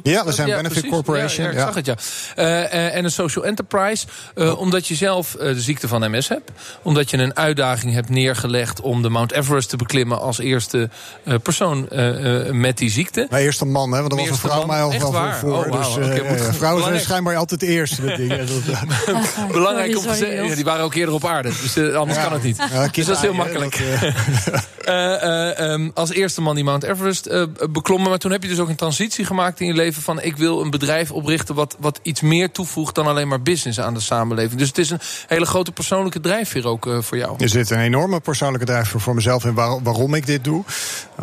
Ja, 0.03 0.25
we 0.25 0.33
zijn 0.33 0.49
ja, 0.49 0.57
Benefit 0.57 0.73
precies. 0.73 0.91
Corporation. 0.91 1.47
Ja, 1.47 1.53
ik 1.53 1.59
zag 1.59 1.75
het, 1.75 1.87
ja. 1.87 1.97
Uh, 2.37 2.95
en 2.95 3.05
een 3.05 3.11
social 3.11 3.45
enterprise. 3.45 4.07
omdat 4.57 4.87
je 4.87 4.95
zelf 4.95 5.37
de 5.39 5.61
ziekte 5.61 5.89
van 5.89 6.11
MS 6.11 6.29
hebt. 6.29 6.51
omdat 6.83 7.11
je 7.11 7.19
een 7.19 7.37
uitdaging 7.37 7.93
hebt 7.93 8.09
neergelegd 8.09 8.81
om 8.81 9.03
de 9.03 9.09
Mount 9.09 9.33
Everest 9.33 9.69
te 9.69 9.77
beklimmen 9.77 10.21
als 10.21 10.39
eerste 10.39 10.89
persoon 11.43 11.89
met 12.51 12.79
die 12.79 12.91
ziekte. 12.91 13.27
Maar 13.31 13.41
eerste 13.41 13.65
man, 13.65 13.93
hè? 13.93 14.01
Want 14.01 14.13
er 14.13 14.19
was 14.19 14.29
een 14.29 14.37
vrouw 14.37 14.67
mij 14.67 14.83
al 14.83 14.91
wel 14.91 15.33
voor. 15.33 15.53
Oh, 15.53 15.67
wow. 15.67 15.73
dus, 15.73 15.97
okay, 15.97 16.53
vrouwen 16.53 16.85
zijn 16.85 17.01
schijnbaar 17.01 17.37
altijd 17.37 17.61
de 17.61 17.67
eerste. 17.67 18.17
dingen. 18.17 18.47
Belangrijk 19.53 19.97
om 19.97 20.03
te 20.03 20.15
zeggen, 20.15 20.45
ja, 20.49 20.55
die 20.55 20.65
waren 20.65 20.85
ook 20.85 20.95
eerder 20.95 21.15
op 21.15 21.25
aarde. 21.25 21.49
Dus 21.49 21.95
anders 21.95 22.19
kan 22.23 22.33
het 22.33 22.43
niet. 22.43 22.59
dus 22.93 23.07
dat 23.07 23.17
is 23.17 23.23
heel 23.23 23.35
makkelijk. 23.35 23.81
um, 24.89 25.91
als 25.95 26.13
eerste 26.13 26.41
man 26.41 26.55
die 26.55 26.65
Mount 26.65 26.83
Everest 26.83 27.29
beklommen. 27.71 28.09
Maar 28.09 28.19
toen 28.19 28.31
heb 28.31 28.43
je 28.43 28.49
dus 28.49 28.59
ook 28.59 28.69
een 28.69 28.77
transitie 28.77 29.25
gemaakt 29.25 29.61
in 29.61 29.67
je 29.67 29.75
leven 29.75 30.03
van 30.03 30.23
ik 30.23 30.37
wil 30.37 30.61
een 30.61 30.71
bedrijf 30.71 31.11
oprichten 31.11 31.55
wat, 31.55 31.77
wat 31.79 32.01
iets 32.03 32.21
meer 32.21 32.51
toevoegt 32.51 32.95
dan 32.95 33.07
alleen 33.07 33.29
maar 33.29 33.43
business 33.43 33.81
aan 33.81 33.95
de 33.95 34.01
samenleving. 34.01 34.59
Dus 34.59 34.69
het 34.69 34.79
is 34.79 34.91
een 34.91 35.01
hele 35.27 35.47
grote 35.47 35.73
persoonlijke 35.73 36.21
drijfveer 36.21 36.67
ook 36.67 36.89
voor 37.01 37.17
jou. 37.17 37.35
Er 37.39 37.49
zit 37.49 37.71
een 37.71 37.81
enorme 37.81 38.21
persoonlijke 38.21 38.67
drijfveer 38.67 39.01
voor 39.01 39.15
mezelf 39.15 39.45
in 39.45 39.55
waar, 39.55 39.83
waarom 39.83 40.15
ik 40.15 40.27
dit 40.27 40.45
doe. 40.45 40.65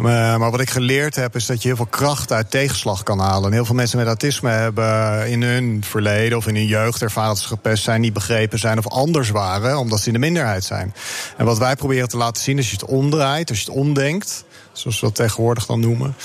Maar 0.02 0.52
wat 0.52 0.60
ik 0.60 0.70
geleerd 0.70 1.16
heb 1.16 1.36
is 1.36 1.46
dat 1.46 1.62
je 1.62 1.68
heel 1.68 1.78
veel 1.78 1.86
kracht 1.86 2.32
uit 2.32 2.52
tegenslag 2.52 3.04
kan 3.04 3.20
halen. 3.20 3.46
En 3.46 3.54
heel 3.54 3.66
veel 3.66 3.76
mensen 3.76 3.98
met 3.98 4.08
autisme 4.08 4.50
hebben 4.50 5.30
in 5.30 5.44
hun 5.44 5.84
verleden 5.84 6.38
of 6.38 6.48
in 6.48 6.56
hun 6.56 6.66
jeugd 6.66 7.02
ervaren 7.02 7.30
dat 7.30 7.40
ze 7.40 7.48
gepest 7.48 7.84
zijn, 7.84 8.02
niet 8.02 8.14
begrepen 8.14 8.60
zijn 8.60 8.78
of 8.78 8.88
anders 8.88 9.30
waren, 9.30 9.78
omdat 9.78 10.00
ze 10.00 10.08
in 10.08 10.14
de 10.14 10.20
minderheid 10.20 10.64
zijn. 10.64 10.94
En 11.38 11.46
wat 11.46 11.58
wij 11.58 11.76
proberen 11.76 12.10
te 12.10 12.18
laten 12.18 12.44
zien, 12.44 12.58
als 12.58 12.70
je 12.70 12.76
het 12.76 12.86
omdraait, 12.86 13.50
als 13.56 13.66
je 13.66 13.72
het 13.72 13.80
omdenkt 13.80 14.46
zoals 14.72 15.00
we 15.00 15.06
dat 15.06 15.16
tegenwoordig 15.16 15.66
dan 15.66 15.80
noemen. 15.80 16.16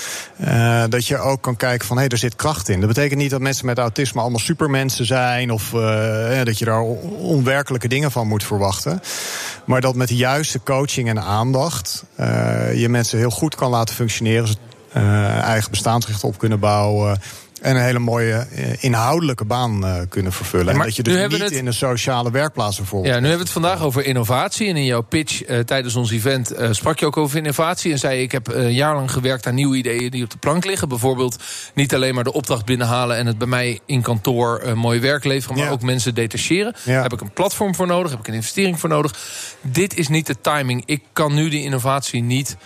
Uh, 0.41 0.83
dat 0.89 1.07
je 1.07 1.17
ook 1.17 1.41
kan 1.41 1.55
kijken 1.55 1.87
van 1.87 1.95
hé, 1.95 2.01
hey, 2.01 2.11
er 2.11 2.17
zit 2.17 2.35
kracht 2.35 2.69
in. 2.69 2.79
Dat 2.79 2.87
betekent 2.87 3.19
niet 3.19 3.29
dat 3.29 3.39
mensen 3.39 3.65
met 3.65 3.77
autisme 3.77 4.21
allemaal 4.21 4.39
supermensen 4.39 5.05
zijn 5.05 5.51
of 5.51 5.73
uh, 5.73 6.43
dat 6.43 6.59
je 6.59 6.65
daar 6.65 6.81
onwerkelijke 6.81 7.87
dingen 7.87 8.11
van 8.11 8.27
moet 8.27 8.43
verwachten. 8.43 9.01
Maar 9.65 9.81
dat 9.81 9.95
met 9.95 10.07
de 10.07 10.15
juiste 10.15 10.61
coaching 10.63 11.09
en 11.09 11.21
aandacht 11.21 12.03
je 12.75 12.87
mensen 12.89 13.17
heel 13.17 13.29
goed 13.29 13.55
kan 13.55 13.69
laten 13.69 13.95
functioneren. 13.95 14.47
Ze 14.47 14.57
eigen 15.41 15.71
bestaansrecht 15.71 16.23
op 16.23 16.37
kunnen 16.37 16.59
bouwen 16.59 17.19
en 17.61 17.75
een 17.75 17.81
hele 17.81 17.99
mooie 17.99 18.33
eh, 18.33 18.83
inhoudelijke 18.83 19.45
baan 19.45 19.85
uh, 19.85 19.95
kunnen 20.09 20.31
vervullen. 20.31 20.65
Maar 20.65 20.75
en 20.75 20.81
dat 20.81 20.95
je 20.95 21.03
dus 21.03 21.27
niet 21.27 21.41
het... 21.41 21.51
in 21.51 21.65
een 21.65 21.73
sociale 21.73 22.31
werkplaats 22.31 22.77
bijvoorbeeld. 22.77 23.13
Ja, 23.13 23.19
nu 23.19 23.27
hebben 23.27 23.45
we 23.45 23.51
het 23.51 23.61
vandaag 23.61 23.83
over 23.83 24.05
innovatie. 24.05 24.67
En 24.67 24.77
in 24.77 24.85
jouw 24.85 25.01
pitch 25.01 25.49
uh, 25.49 25.59
tijdens 25.59 25.95
ons 25.95 26.11
event 26.11 26.59
uh, 26.59 26.67
sprak 26.71 26.99
je 26.99 27.05
ook 27.05 27.17
over 27.17 27.37
innovatie. 27.37 27.91
En 27.91 27.99
zei: 27.99 28.21
Ik 28.21 28.31
heb 28.31 28.47
een 28.47 28.73
jaar 28.73 28.95
lang 28.95 29.11
gewerkt 29.11 29.47
aan 29.47 29.55
nieuwe 29.55 29.77
ideeën 29.77 30.11
die 30.11 30.23
op 30.23 30.29
de 30.29 30.37
plank 30.37 30.65
liggen. 30.65 30.89
Bijvoorbeeld 30.89 31.43
niet 31.73 31.95
alleen 31.95 32.15
maar 32.15 32.23
de 32.23 32.33
opdracht 32.33 32.65
binnenhalen 32.65 33.17
en 33.17 33.25
het 33.25 33.37
bij 33.37 33.47
mij 33.47 33.79
in 33.85 34.01
kantoor 34.01 34.63
mooi 34.75 34.99
werk 34.99 35.23
leveren, 35.23 35.57
maar 35.57 35.65
ja. 35.65 35.71
ook 35.71 35.81
mensen 35.81 36.15
detacheren. 36.15 36.75
Ja. 36.83 36.93
Daar 36.93 37.03
heb 37.03 37.13
ik 37.13 37.21
een 37.21 37.33
platform 37.33 37.75
voor 37.75 37.87
nodig, 37.87 38.11
heb 38.11 38.19
ik 38.19 38.27
een 38.27 38.33
investering 38.33 38.79
voor 38.79 38.89
nodig. 38.89 39.15
Dit 39.61 39.97
is 39.97 40.07
niet 40.07 40.27
de 40.27 40.41
timing. 40.41 40.83
Ik 40.85 41.03
kan 41.13 41.33
nu 41.33 41.49
die 41.49 41.63
innovatie 41.63 42.21
niet 42.21 42.57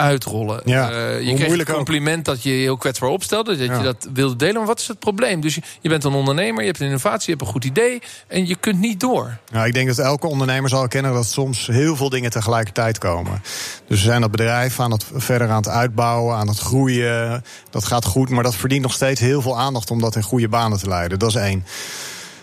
uitrollen. 0.00 0.60
Ja, 0.64 0.90
uh, 0.90 1.20
je 1.20 1.34
kreeg 1.34 1.58
een 1.58 1.74
compliment 1.74 2.18
ook. 2.18 2.34
dat 2.34 2.42
je 2.42 2.50
heel 2.50 2.76
kwetsbaar 2.76 3.08
opstelde. 3.08 3.56
Dat 3.56 3.66
ja. 3.66 3.76
je 3.76 3.82
dat 3.82 4.08
wilde 4.12 4.36
delen. 4.36 4.54
Maar 4.54 4.66
wat 4.66 4.80
is 4.80 4.88
het 4.88 4.98
probleem? 4.98 5.40
Dus 5.40 5.54
je, 5.54 5.62
je, 5.80 5.88
bent 5.88 6.04
een 6.04 6.12
ondernemer, 6.12 6.60
je 6.60 6.66
hebt 6.66 6.80
een 6.80 6.86
innovatie, 6.86 7.24
je 7.24 7.30
hebt 7.30 7.42
een 7.42 7.52
goed 7.52 7.64
idee. 7.64 8.02
En 8.26 8.46
je 8.46 8.54
kunt 8.54 8.78
niet 8.78 9.00
door. 9.00 9.38
Nou, 9.52 9.66
ik 9.66 9.72
denk 9.72 9.88
dat 9.88 9.98
elke 9.98 10.26
ondernemer 10.26 10.70
zal 10.70 10.88
kennen 10.88 11.12
dat 11.12 11.26
soms 11.26 11.66
heel 11.66 11.96
veel 11.96 12.08
dingen 12.08 12.30
tegelijkertijd 12.30 12.98
komen. 12.98 13.42
Dus 13.86 13.98
we 13.98 14.04
zijn 14.04 14.20
dat 14.20 14.30
bedrijf 14.30 14.80
aan 14.80 14.90
het 14.90 15.04
verder 15.14 15.48
aan 15.48 15.56
het 15.56 15.68
uitbouwen, 15.68 16.36
aan 16.36 16.48
het 16.48 16.58
groeien. 16.58 17.44
Dat 17.70 17.84
gaat 17.84 18.04
goed, 18.04 18.28
maar 18.28 18.42
dat 18.42 18.56
verdient 18.56 18.82
nog 18.82 18.92
steeds 18.92 19.20
heel 19.20 19.42
veel 19.42 19.58
aandacht 19.58 19.90
om 19.90 20.00
dat 20.00 20.16
in 20.16 20.22
goede 20.22 20.48
banen 20.48 20.78
te 20.78 20.88
leiden. 20.88 21.18
Dat 21.18 21.28
is 21.28 21.34
één. 21.34 21.64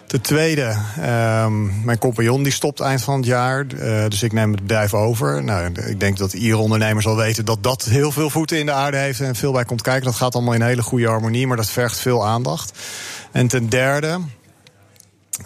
Ten 0.07 0.21
tweede, 0.21 0.75
um, 0.99 1.83
mijn 1.83 1.97
compagnon 1.97 2.43
die 2.43 2.51
stopt 2.51 2.79
eind 2.79 3.01
van 3.01 3.15
het 3.15 3.25
jaar. 3.25 3.65
Uh, 3.65 4.07
dus 4.07 4.23
ik 4.23 4.33
neem 4.33 4.51
het 4.51 4.61
bedrijf 4.61 4.93
over. 4.93 5.43
Nou, 5.43 5.71
ik 5.73 5.99
denk 5.99 6.17
dat 6.17 6.33
iedere 6.33 6.61
ondernemer 6.61 7.01
zal 7.01 7.15
weten 7.15 7.45
dat 7.45 7.63
dat 7.63 7.83
heel 7.83 8.11
veel 8.11 8.29
voeten 8.29 8.59
in 8.59 8.65
de 8.65 8.71
aarde 8.71 8.97
heeft 8.97 9.19
en 9.19 9.35
veel 9.35 9.51
bij 9.51 9.65
komt 9.65 9.81
kijken. 9.81 10.05
Dat 10.05 10.15
gaat 10.15 10.35
allemaal 10.35 10.53
in 10.53 10.61
hele 10.61 10.81
goede 10.81 11.07
harmonie, 11.07 11.47
maar 11.47 11.57
dat 11.57 11.69
vergt 11.69 11.99
veel 11.99 12.27
aandacht. 12.27 12.79
En 13.31 13.47
ten 13.47 13.69
derde. 13.69 14.19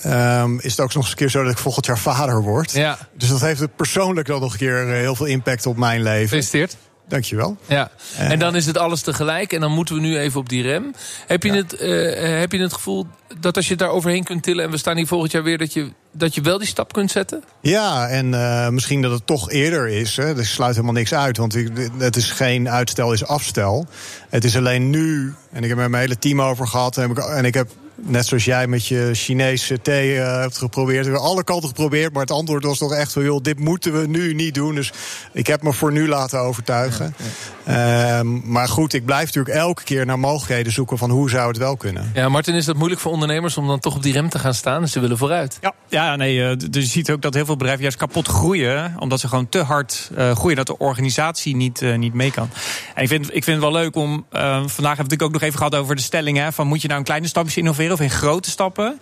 Um, 0.05 0.59
is 0.59 0.71
het 0.71 0.79
ook 0.79 0.93
nog 0.93 1.03
eens 1.03 1.11
een 1.11 1.17
keer 1.17 1.29
zo 1.29 1.43
dat 1.43 1.51
ik 1.51 1.57
volgend 1.57 1.85
jaar 1.85 1.99
vader 1.99 2.41
word. 2.41 2.71
Ja. 2.71 2.97
Dus 3.17 3.29
dat 3.29 3.41
heeft 3.41 3.75
persoonlijk 3.75 4.27
dan 4.27 4.41
nog 4.41 4.51
een 4.51 4.57
keer 4.57 4.87
heel 4.87 5.15
veel 5.15 5.25
impact 5.25 5.65
op 5.65 5.77
mijn 5.77 6.01
leven. 6.01 6.21
Gefeliciteerd. 6.21 6.77
Dankjewel. 7.11 7.57
Ja. 7.67 7.91
En 8.17 8.39
dan 8.39 8.55
is 8.55 8.65
het 8.65 8.77
alles 8.77 9.01
tegelijk. 9.01 9.53
En 9.53 9.59
dan 9.59 9.71
moeten 9.71 9.95
we 9.95 10.01
nu 10.01 10.17
even 10.17 10.39
op 10.39 10.49
die 10.49 10.61
rem. 10.61 10.93
Heb 11.27 11.43
je, 11.43 11.51
ja. 11.51 11.55
het, 11.55 11.81
uh, 11.81 12.39
heb 12.39 12.51
je 12.51 12.59
het 12.59 12.73
gevoel 12.73 13.07
dat 13.39 13.55
als 13.55 13.67
je 13.67 13.75
daar 13.75 13.89
overheen 13.89 14.23
kunt 14.23 14.43
tillen... 14.43 14.65
en 14.65 14.71
we 14.71 14.77
staan 14.77 14.97
hier 14.97 15.07
volgend 15.07 15.31
jaar 15.31 15.43
weer... 15.43 15.57
dat 15.57 15.73
je, 15.73 15.91
dat 16.11 16.35
je 16.35 16.41
wel 16.41 16.57
die 16.57 16.67
stap 16.67 16.93
kunt 16.93 17.11
zetten? 17.11 17.43
Ja, 17.61 18.07
en 18.07 18.33
uh, 18.33 18.69
misschien 18.69 19.01
dat 19.01 19.11
het 19.11 19.27
toch 19.27 19.51
eerder 19.51 19.87
is. 19.87 20.15
Hè. 20.15 20.37
Er 20.37 20.45
sluit 20.45 20.75
helemaal 20.75 20.95
niks 20.95 21.13
uit. 21.13 21.37
Want 21.37 21.57
het 21.97 22.15
is 22.15 22.31
geen 22.31 22.69
uitstel, 22.69 23.13
is 23.13 23.25
afstel. 23.25 23.87
Het 24.29 24.43
is 24.43 24.57
alleen 24.57 24.89
nu... 24.89 25.33
en 25.51 25.63
ik 25.63 25.69
heb 25.69 25.77
er 25.77 25.89
mijn 25.89 26.03
hele 26.03 26.19
team 26.19 26.41
over 26.41 26.67
gehad... 26.67 26.97
en 26.97 27.09
ik, 27.09 27.17
en 27.17 27.45
ik 27.45 27.53
heb 27.53 27.69
net 28.03 28.25
zoals 28.25 28.45
jij 28.45 28.67
met 28.67 28.87
je 28.87 29.09
Chinese 29.13 29.81
thee 29.81 30.15
uh, 30.15 30.39
hebt 30.39 30.57
geprobeerd. 30.57 31.05
We 31.05 31.11
hebben 31.11 31.29
alle 31.29 31.43
kanten 31.43 31.67
geprobeerd, 31.67 32.13
maar 32.13 32.21
het 32.21 32.31
antwoord 32.31 32.63
was 32.63 32.77
toch 32.77 32.93
echt 32.93 33.13
van... 33.13 33.23
joh, 33.23 33.41
dit 33.41 33.59
moeten 33.59 33.99
we 33.99 34.07
nu 34.07 34.33
niet 34.33 34.53
doen. 34.53 34.75
Dus 34.75 34.91
ik 35.31 35.47
heb 35.47 35.63
me 35.63 35.73
voor 35.73 35.91
nu 35.91 36.07
laten 36.07 36.39
overtuigen. 36.39 37.15
Ja, 37.17 37.25
ja. 37.73 38.19
Um, 38.19 38.41
maar 38.45 38.67
goed, 38.67 38.93
ik 38.93 39.05
blijf 39.05 39.25
natuurlijk 39.25 39.55
elke 39.55 39.83
keer 39.83 40.05
naar 40.05 40.19
mogelijkheden 40.19 40.71
zoeken... 40.71 40.97
van 40.97 41.09
hoe 41.09 41.29
zou 41.29 41.47
het 41.47 41.57
wel 41.57 41.77
kunnen. 41.77 42.11
Ja, 42.13 42.29
Martin, 42.29 42.55
is 42.55 42.65
dat 42.65 42.75
moeilijk 42.75 43.01
voor 43.01 43.11
ondernemers 43.11 43.57
om 43.57 43.67
dan 43.67 43.79
toch 43.79 43.95
op 43.95 44.03
die 44.03 44.13
rem 44.13 44.29
te 44.29 44.39
gaan 44.39 44.53
staan? 44.53 44.87
Ze 44.87 44.99
willen 44.99 45.17
vooruit. 45.17 45.57
Ja, 45.61 45.73
ja 45.89 46.15
nee, 46.15 46.35
uh, 46.35 46.51
dus 46.69 46.83
je 46.83 46.89
ziet 46.89 47.11
ook 47.11 47.21
dat 47.21 47.33
heel 47.33 47.45
veel 47.45 47.55
bedrijven 47.55 47.81
juist 47.81 47.97
kapot 47.97 48.27
groeien... 48.27 48.95
omdat 48.99 49.19
ze 49.19 49.27
gewoon 49.27 49.49
te 49.49 49.59
hard 49.59 50.11
uh, 50.17 50.35
groeien, 50.35 50.57
dat 50.57 50.67
de 50.67 50.77
organisatie 50.77 51.55
niet, 51.55 51.81
uh, 51.81 51.97
niet 51.97 52.13
mee 52.13 52.31
kan. 52.31 52.49
En 52.95 53.03
ik 53.03 53.09
vind, 53.09 53.35
ik 53.35 53.43
vind 53.43 53.61
het 53.61 53.71
wel 53.71 53.81
leuk 53.81 53.95
om... 53.95 54.25
vandaag 54.31 54.61
hebben 54.67 54.79
we 54.79 54.85
natuurlijk 54.85 55.21
ook 55.21 55.31
nog 55.31 55.41
even 55.41 55.57
gehad 55.57 55.75
over 55.75 55.95
de 55.95 56.01
stelling... 56.01 56.37
Hè, 56.37 56.51
van 56.51 56.67
moet 56.67 56.81
je 56.81 56.87
nou 56.87 56.99
een 56.99 57.05
kleine 57.05 57.27
stapjes 57.27 57.57
innoveren 57.57 57.90
of 57.91 58.01
in 58.01 58.09
grote 58.09 58.49
stappen. 58.49 58.99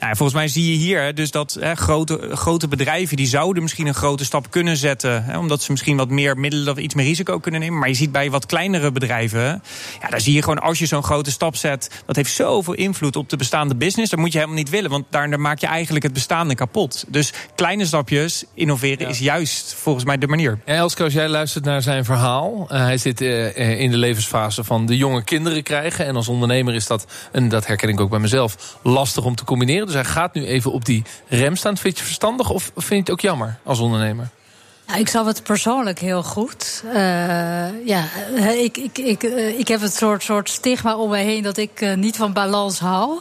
Ja, 0.00 0.14
volgens 0.14 0.38
mij 0.38 0.48
zie 0.48 0.70
je 0.70 0.76
hier 0.76 1.14
dus 1.14 1.30
dat 1.30 1.56
hè, 1.60 1.74
grote, 1.74 2.28
grote 2.32 2.68
bedrijven 2.68 3.16
die 3.16 3.26
zouden 3.26 3.62
misschien 3.62 3.86
een 3.86 3.94
grote 3.94 4.24
stap 4.24 4.50
kunnen 4.50 4.76
zetten. 4.76 5.24
Hè, 5.24 5.38
omdat 5.38 5.62
ze 5.62 5.70
misschien 5.70 5.96
wat 5.96 6.08
meer 6.08 6.38
middelen 6.38 6.72
of 6.72 6.78
iets 6.78 6.94
meer 6.94 7.06
risico 7.06 7.38
kunnen 7.38 7.60
nemen. 7.60 7.78
Maar 7.78 7.88
je 7.88 7.94
ziet 7.94 8.12
bij 8.12 8.30
wat 8.30 8.46
kleinere 8.46 8.92
bedrijven. 8.92 9.62
Ja, 10.00 10.08
daar 10.08 10.20
zie 10.20 10.34
je 10.34 10.42
gewoon 10.42 10.58
als 10.58 10.78
je 10.78 10.86
zo'n 10.86 11.02
grote 11.02 11.30
stap 11.30 11.56
zet. 11.56 11.90
Dat 12.06 12.16
heeft 12.16 12.32
zoveel 12.32 12.74
invloed 12.74 13.16
op 13.16 13.28
de 13.28 13.36
bestaande 13.36 13.74
business. 13.74 14.10
Dat 14.10 14.20
moet 14.20 14.32
je 14.32 14.38
helemaal 14.38 14.58
niet 14.58 14.70
willen. 14.70 14.90
Want 14.90 15.04
daar 15.10 15.40
maak 15.40 15.58
je 15.58 15.66
eigenlijk 15.66 16.04
het 16.04 16.12
bestaande 16.12 16.54
kapot. 16.54 17.04
Dus 17.08 17.32
kleine 17.54 17.86
stapjes 17.86 18.44
innoveren 18.54 18.98
ja. 18.98 19.08
is 19.08 19.18
juist 19.18 19.74
volgens 19.74 20.04
mij 20.04 20.18
de 20.18 20.26
manier. 20.26 20.58
Ja, 20.64 20.74
Elske, 20.74 21.02
als 21.02 21.12
jij 21.12 21.28
luistert 21.28 21.64
naar 21.64 21.82
zijn 21.82 22.04
verhaal. 22.04 22.68
Uh, 22.72 22.78
hij 22.78 22.98
zit 22.98 23.20
uh, 23.20 23.80
in 23.80 23.90
de 23.90 23.96
levensfase 23.96 24.64
van 24.64 24.86
de 24.86 24.96
jonge 24.96 25.24
kinderen 25.24 25.62
krijgen. 25.62 26.06
En 26.06 26.16
als 26.16 26.28
ondernemer 26.28 26.74
is 26.74 26.86
dat, 26.86 27.06
en 27.32 27.48
dat 27.48 27.66
herken 27.66 27.88
ik 27.88 28.00
ook 28.00 28.10
bij 28.10 28.18
mezelf, 28.18 28.78
lastig 28.82 29.24
om 29.24 29.34
te 29.34 29.44
combineren. 29.44 29.86
Dus 29.86 29.94
hij 29.96 30.04
gaat 30.04 30.34
nu 30.34 30.46
even 30.46 30.72
op 30.72 30.84
die 30.84 31.04
rem 31.28 31.56
staan. 31.56 31.76
Vind 31.76 31.94
je 31.94 31.98
het 31.98 32.08
verstandig 32.08 32.50
of 32.50 32.70
vind 32.74 32.88
je 32.88 32.96
het 32.96 33.10
ook 33.10 33.20
jammer 33.20 33.58
als 33.62 33.78
ondernemer? 33.78 34.28
Ja, 34.86 34.94
ik 34.94 35.08
snap 35.08 35.26
het 35.26 35.42
persoonlijk 35.42 35.98
heel 35.98 36.22
goed. 36.22 36.82
Uh, 36.84 37.86
ja, 37.86 38.04
ik, 38.58 38.76
ik, 38.76 38.98
ik, 38.98 39.22
uh, 39.22 39.58
ik 39.58 39.68
heb 39.68 39.80
het 39.80 39.94
soort, 39.94 40.22
soort 40.22 40.50
stigma 40.50 40.96
om 40.96 41.10
me 41.10 41.16
heen 41.16 41.42
dat 41.42 41.56
ik 41.56 41.80
uh, 41.80 41.94
niet 41.94 42.16
van 42.16 42.32
balans 42.32 42.78
hou. 42.78 43.20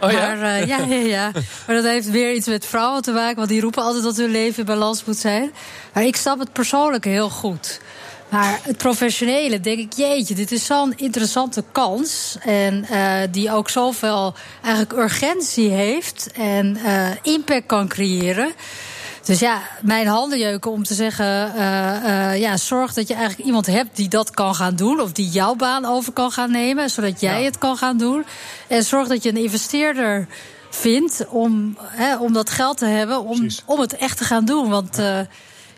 Oh, 0.00 0.10
ja? 0.10 0.34
Maar, 0.34 0.66
ja, 0.66 0.78
ja, 0.78 0.96
ja. 0.96 1.30
maar 1.66 1.76
dat 1.76 1.84
heeft 1.84 2.10
weer 2.10 2.34
iets 2.34 2.46
met 2.46 2.66
vrouwen 2.66 3.02
te 3.02 3.12
maken, 3.12 3.36
want 3.36 3.48
die 3.48 3.60
roepen 3.60 3.82
altijd 3.82 4.04
dat 4.04 4.16
hun 4.16 4.30
leven 4.30 4.58
in 4.58 4.64
balans 4.64 5.04
moet 5.04 5.16
zijn. 5.16 5.52
Maar 5.92 6.04
ik 6.04 6.16
snap 6.16 6.38
het 6.38 6.52
persoonlijk 6.52 7.04
heel 7.04 7.30
goed. 7.30 7.80
Maar 8.28 8.60
het 8.62 8.76
professionele, 8.76 9.60
denk 9.60 9.78
ik, 9.78 9.92
jeetje, 9.92 10.34
dit 10.34 10.52
is 10.52 10.66
zo'n 10.66 10.92
interessante 10.96 11.64
kans. 11.72 12.36
En 12.40 12.86
uh, 12.90 13.18
die 13.30 13.52
ook 13.52 13.70
zoveel 13.70 14.34
eigenlijk 14.62 14.92
urgentie 14.92 15.70
heeft 15.70 16.30
en 16.32 16.78
uh, 16.84 17.08
impact 17.22 17.66
kan 17.66 17.88
creëren. 17.88 18.52
Dus 19.24 19.38
ja, 19.38 19.62
mijn 19.82 20.06
handen 20.06 20.38
jeuken 20.38 20.70
om 20.70 20.84
te 20.84 20.94
zeggen: 20.94 21.52
uh, 21.56 22.38
ja, 22.38 22.56
zorg 22.56 22.92
dat 22.92 23.08
je 23.08 23.14
eigenlijk 23.14 23.46
iemand 23.46 23.66
hebt 23.66 23.96
die 23.96 24.08
dat 24.08 24.30
kan 24.30 24.54
gaan 24.54 24.76
doen. 24.76 25.00
Of 25.00 25.12
die 25.12 25.28
jouw 25.28 25.54
baan 25.54 25.84
over 25.84 26.12
kan 26.12 26.30
gaan 26.30 26.50
nemen, 26.50 26.90
zodat 26.90 27.20
jij 27.20 27.38
ja. 27.40 27.44
het 27.44 27.58
kan 27.58 27.76
gaan 27.76 27.96
doen. 27.96 28.24
En 28.66 28.82
zorg 28.82 29.08
dat 29.08 29.22
je 29.22 29.28
een 29.28 29.36
investeerder 29.36 30.26
vindt 30.70 31.26
om, 31.28 31.78
hè, 31.80 32.16
om 32.16 32.32
dat 32.32 32.50
geld 32.50 32.78
te 32.78 32.86
hebben 32.86 33.24
om, 33.24 33.46
om 33.64 33.80
het 33.80 33.96
echt 33.96 34.18
te 34.18 34.24
gaan 34.24 34.44
doen. 34.44 34.68
Want 34.68 34.96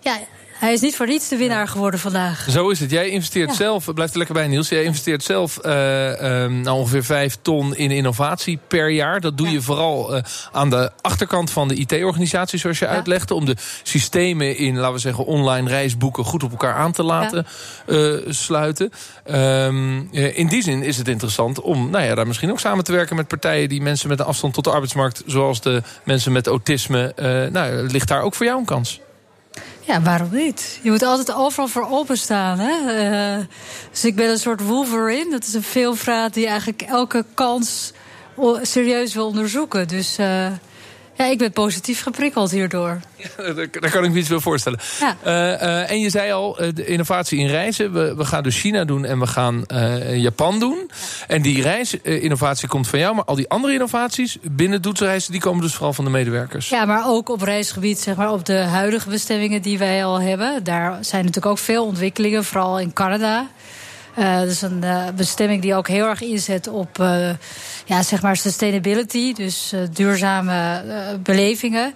ja 0.00 0.18
hij 0.58 0.72
is 0.72 0.80
niet 0.80 0.96
voor 0.96 1.06
niets 1.06 1.28
de 1.28 1.36
winnaar 1.36 1.68
geworden 1.68 2.00
vandaag. 2.00 2.46
Zo 2.50 2.68
is 2.70 2.80
het. 2.80 2.90
Jij 2.90 3.08
investeert 3.08 3.48
Ja. 3.50 3.54
zelf, 3.56 3.94
blijf 3.94 4.10
er 4.10 4.16
lekker 4.16 4.34
bij 4.34 4.46
Niels. 4.46 4.68
Jij 4.68 4.82
investeert 4.82 5.22
zelf 5.22 5.58
eh, 5.58 6.44
eh, 6.44 6.50
nou 6.50 6.78
ongeveer 6.78 7.04
5 7.04 7.36
ton 7.42 7.76
in 7.76 7.90
innovatie 7.90 8.58
per 8.68 8.90
jaar. 8.90 9.20
Dat 9.20 9.36
doe 9.36 9.46
Ja. 9.46 9.52
je 9.52 9.62
vooral 9.62 10.14
eh, 10.16 10.22
aan 10.52 10.70
de 10.70 10.90
achterkant 11.00 11.50
van 11.50 11.68
de 11.68 11.74
IT-organisatie, 11.74 12.58
zoals 12.58 12.78
je 12.78 12.84
Ja. 12.84 12.90
uitlegde. 12.90 13.34
Om 13.34 13.44
de 13.44 13.56
systemen 13.82 14.56
in, 14.56 14.76
laten 14.78 14.92
we 14.94 14.98
zeggen, 15.00 15.24
online 15.24 15.68
reisboeken 15.68 16.24
goed 16.24 16.42
op 16.42 16.50
elkaar 16.50 16.74
aan 16.74 16.92
te 16.92 17.02
laten 17.02 17.46
eh, 17.86 18.12
sluiten. 18.28 18.90
Eh, 19.24 19.66
in 20.38 20.46
die 20.48 20.62
zin 20.62 20.82
is 20.82 20.96
het 20.96 21.08
interessant 21.08 21.60
om 21.60 21.90
nou 21.90 22.04
ja, 22.04 22.14
daar 22.14 22.26
misschien 22.26 22.50
ook 22.50 22.60
samen 22.60 22.84
te 22.84 22.92
werken 22.92 23.16
met 23.16 23.28
partijen 23.28 23.68
die 23.68 23.80
mensen 23.82 24.08
met 24.08 24.18
een 24.20 24.26
afstand 24.26 24.54
tot 24.54 24.64
de 24.64 24.70
arbeidsmarkt, 24.70 25.22
zoals 25.26 25.60
de 25.60 25.82
mensen 26.04 26.32
met 26.32 26.46
autisme. 26.46 27.12
eh, 27.16 27.52
nou, 27.52 27.86
ligt 27.86 28.08
daar 28.08 28.22
ook 28.22 28.34
voor 28.34 28.46
jou 28.46 28.58
een 28.58 28.64
kans? 28.64 29.00
Ja, 29.88 30.02
waarom 30.02 30.28
niet? 30.32 30.78
Je 30.82 30.90
moet 30.90 31.02
altijd 31.02 31.32
overal 31.32 31.68
voor 31.68 31.88
openstaan. 31.90 32.58
Hè? 32.58 32.92
Eh, 32.92 33.44
dus 33.90 34.04
ik 34.04 34.16
ben 34.16 34.30
een 34.30 34.38
soort 34.38 34.60
Wolverine. 34.60 35.30
Dat 35.30 35.46
is 35.46 35.54
een 35.54 35.62
veelvraat 35.62 36.34
die 36.34 36.46
eigenlijk 36.46 36.82
elke 36.82 37.24
kans 37.34 37.92
serieus 38.62 39.14
wil 39.14 39.26
onderzoeken. 39.26 39.88
Dus 39.88 40.18
eh, 40.18 40.46
ja, 41.18 41.24
ik 41.24 41.38
ben 41.38 41.52
positief 41.52 42.02
geprikkeld 42.02 42.50
hierdoor. 42.50 43.00
Daar 43.36 43.68
daar 43.70 43.90
kan 43.90 44.04
ik 44.04 44.10
me 44.10 44.18
iets 44.18 44.28
bij 44.28 44.38
voorstellen. 44.38 44.78
Ja. 45.00 45.16
Eh, 45.22 45.62
eh, 45.62 45.90
en 45.90 46.00
je 46.00 46.10
zei 46.10 46.32
al, 46.32 46.58
eh, 46.58 46.68
de 46.74 46.86
innovatie 46.86 47.38
in 47.38 47.46
reizen. 47.46 47.92
We, 47.92 48.14
we 48.14 48.24
gaan 48.24 48.42
dus 48.42 48.60
China 48.60 48.84
doen 48.84 49.04
en 49.04 49.18
we 49.18 49.26
gaan 49.26 49.64
Japan 50.12 50.58
doen. 50.58 50.90
En 51.26 51.42
die 51.42 51.62
reisinnovatie 51.62 52.68
komt 52.68 52.88
van 52.88 52.98
jou. 52.98 53.14
Maar 53.14 53.24
al 53.24 53.34
die 53.34 53.48
andere 53.48 53.72
innovaties 53.72 54.38
binnen 54.42 54.82
Doetsreizen... 54.82 55.32
die 55.32 55.40
komen 55.40 55.62
dus 55.62 55.74
vooral 55.74 55.92
van 55.92 56.04
de 56.04 56.10
medewerkers. 56.10 56.68
Ja, 56.68 56.84
maar 56.84 57.06
ook 57.06 57.28
op 57.28 57.42
reisgebied, 57.42 57.98
zeg 57.98 58.16
maar, 58.16 58.32
op 58.32 58.44
de 58.46 58.58
huidige 58.58 59.08
bestemmingen 59.08 59.62
die 59.62 59.78
wij 59.78 60.04
al 60.04 60.20
hebben. 60.20 60.64
Daar 60.64 60.98
zijn 61.00 61.24
natuurlijk 61.24 61.52
ook 61.52 61.58
veel 61.58 61.84
ontwikkelingen, 61.84 62.44
vooral 62.44 62.80
in 62.80 62.92
Canada. 62.92 63.46
Eh, 64.18 64.38
dat 64.38 64.48
is 64.48 64.62
een 64.62 64.84
eh, 64.84 65.04
bestemming 65.16 65.62
die 65.62 65.74
ook 65.74 65.88
heel 65.88 66.06
erg 66.06 66.20
inzet 66.20 66.68
op 66.68 67.00
eh, 67.00 67.30
ja, 67.84 68.02
zeg 68.02 68.22
maar 68.22 68.36
sustainability, 68.36 69.32
dus 69.32 69.72
duurzame 69.92 70.82
belevingen. 71.22 71.94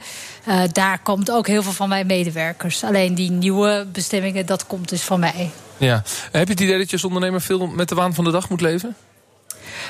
Daar 0.73 0.99
komt 1.03 1.31
ook 1.31 1.47
heel 1.47 1.63
veel 1.63 1.73
van 1.73 1.89
mijn 1.89 2.07
medewerkers. 2.07 2.85
Alleen 2.85 3.15
die 3.15 3.31
nieuwe 3.31 3.87
bestemmingen, 3.93 4.47
dat 4.47 4.67
komt 4.67 4.89
dus 4.89 5.03
van 5.03 5.21
mij. 5.21 5.51
Ja. 5.77 6.03
Heb 6.33 6.47
je 6.47 6.53
het 6.53 6.61
idee 6.61 6.79
dat 6.79 6.87
je 6.87 6.93
als 6.93 7.05
ondernemer 7.05 7.41
veel 7.41 7.67
met 7.67 7.89
de 7.89 7.95
waan 7.95 8.15
van 8.15 8.25
de 8.25 8.31
dag 8.31 8.49
moet 8.49 8.61
leven? 8.61 8.97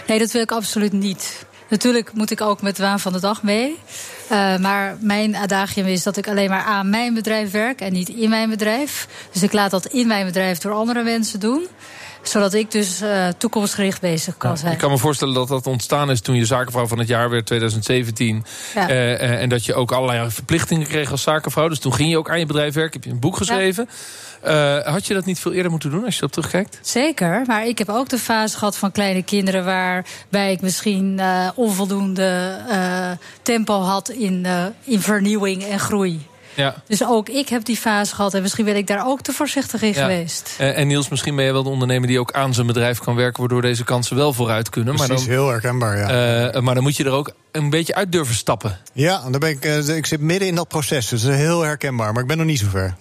Nee, 0.06 0.18
dat 0.18 0.30
wil 0.30 0.42
ik 0.42 0.52
absoluut 0.52 0.92
niet. 0.92 1.46
Natuurlijk 1.68 2.12
moet 2.12 2.30
ik 2.30 2.40
ook 2.40 2.62
met 2.62 2.76
de 2.76 2.82
waan 2.82 3.00
van 3.00 3.12
de 3.12 3.20
dag 3.20 3.42
mee. 3.42 3.78
Maar 4.60 4.96
mijn 5.00 5.36
adagium 5.36 5.86
is 5.86 6.02
dat 6.02 6.16
ik 6.16 6.28
alleen 6.28 6.50
maar 6.50 6.64
aan 6.64 6.90
mijn 6.90 7.14
bedrijf 7.14 7.50
werk 7.50 7.80
en 7.80 7.92
niet 7.92 8.08
in 8.08 8.30
mijn 8.30 8.50
bedrijf. 8.50 9.08
Dus 9.32 9.42
ik 9.42 9.52
laat 9.52 9.70
dat 9.70 9.86
in 9.86 10.06
mijn 10.06 10.26
bedrijf 10.26 10.58
door 10.58 10.72
andere 10.72 11.02
mensen 11.02 11.40
doen. 11.40 11.66
Zodat 12.22 12.54
ik 12.54 12.70
dus 12.70 13.00
eh, 13.00 13.28
toekomstgericht 13.38 14.00
bezig 14.00 14.36
kan 14.36 14.58
zijn. 14.58 14.72
Ik 14.72 14.78
kan 14.78 14.90
me 14.90 14.98
voorstellen 14.98 15.34
dat 15.34 15.48
dat 15.48 15.66
ontstaan 15.66 16.10
is 16.10 16.20
toen 16.20 16.34
je 16.34 16.44
zakenvrouw 16.44 16.86
van 16.86 16.98
het 16.98 17.08
jaar 17.08 17.30
werd 17.30 17.46
2017. 17.46 18.44
Ja. 18.74 18.88
Eh, 18.88 19.12
eh, 19.12 19.40
en 19.40 19.48
dat 19.48 19.64
je 19.64 19.74
ook 19.74 19.92
allerlei 19.92 20.30
verplichtingen 20.30 20.86
kreeg 20.86 21.10
als 21.10 21.22
zakenvrouw. 21.22 21.68
Dus 21.68 21.78
toen 21.78 21.94
ging 21.94 22.10
je 22.10 22.18
ook 22.18 22.30
aan 22.30 22.38
je 22.38 22.46
bedrijf 22.46 22.74
werken. 22.74 22.92
Heb 22.92 23.04
je 23.04 23.10
een 23.10 23.20
boek 23.20 23.36
geschreven. 23.36 23.88
Had 24.84 25.06
je 25.06 25.14
dat 25.14 25.24
niet 25.24 25.38
veel 25.38 25.52
eerder 25.52 25.70
moeten 25.70 25.90
doen 25.90 26.04
als 26.04 26.14
je 26.14 26.20
erop 26.20 26.32
terugkijkt? 26.32 26.78
Zeker, 26.82 27.42
maar 27.46 27.66
ik 27.66 27.78
heb 27.78 27.88
ook 27.88 28.08
de 28.08 28.18
fase 28.18 28.58
gehad 28.58 28.76
van 28.76 28.92
kleine 28.92 29.22
kinderen... 29.22 29.64
waarbij 29.64 30.52
ik 30.52 30.60
misschien 30.60 31.20
onvoldoende 31.54 32.58
tempo 33.42 33.80
had 33.80 34.08
in, 34.08 34.46
in 34.84 35.00
vernieuwing 35.00 35.64
en 35.64 35.78
groei. 35.78 36.30
Ja. 36.54 36.74
Dus 36.86 37.04
ook 37.04 37.28
ik 37.28 37.48
heb 37.48 37.64
die 37.64 37.76
fase 37.76 38.14
gehad 38.14 38.34
en 38.34 38.42
misschien 38.42 38.64
ben 38.64 38.76
ik 38.76 38.86
daar 38.86 39.06
ook 39.06 39.20
te 39.20 39.32
voorzichtig 39.32 39.82
in 39.82 39.88
Ja. 39.92 40.00
geweest. 40.02 40.54
Eh, 40.58 40.78
en 40.78 40.86
Niels, 40.86 41.08
misschien 41.08 41.36
ben 41.36 41.44
je 41.44 41.52
wel 41.52 41.62
de 41.62 41.68
ondernemer 41.68 42.08
die 42.08 42.20
ook 42.20 42.32
aan 42.32 42.54
zijn 42.54 42.66
bedrijf 42.66 42.98
kan 42.98 43.14
werken, 43.14 43.40
waardoor 43.40 43.62
deze 43.62 43.84
kansen 43.84 44.16
wel 44.16 44.32
vooruit 44.32 44.68
kunnen. 44.70 44.94
Maar 44.94 45.06
Precies, 45.06 45.24
dan, 45.26 45.34
heel 45.34 45.48
herkenbaar, 45.48 45.96
ja. 45.98 46.50
eh, 46.52 46.60
maar 46.60 46.74
dan 46.74 46.82
moet 46.82 46.96
je 46.96 47.04
er 47.04 47.10
ook 47.10 47.32
een 47.52 47.70
beetje 47.70 47.94
uit 47.94 48.12
durven 48.12 48.34
stappen. 48.34 48.78
ja, 48.92 49.22
dan 49.30 49.40
ben 49.40 49.50
ik, 49.50 49.64
eh, 49.64 49.96
ik 49.96 50.06
zit 50.06 50.20
midden 50.20 50.48
in 50.48 50.54
dat 50.54 50.68
proces, 50.68 51.08
dus 51.08 51.22
dat 51.22 51.30
is 51.32 51.36
heel 51.38 51.60
herkenbaar. 51.62 52.12
Maar 52.12 52.22
ik 52.22 52.28
ben 52.28 52.36
nog 52.38 52.46
niet 52.46 52.58
zo 52.58 52.66
ver. 52.70 52.84
Eh, 52.84 52.92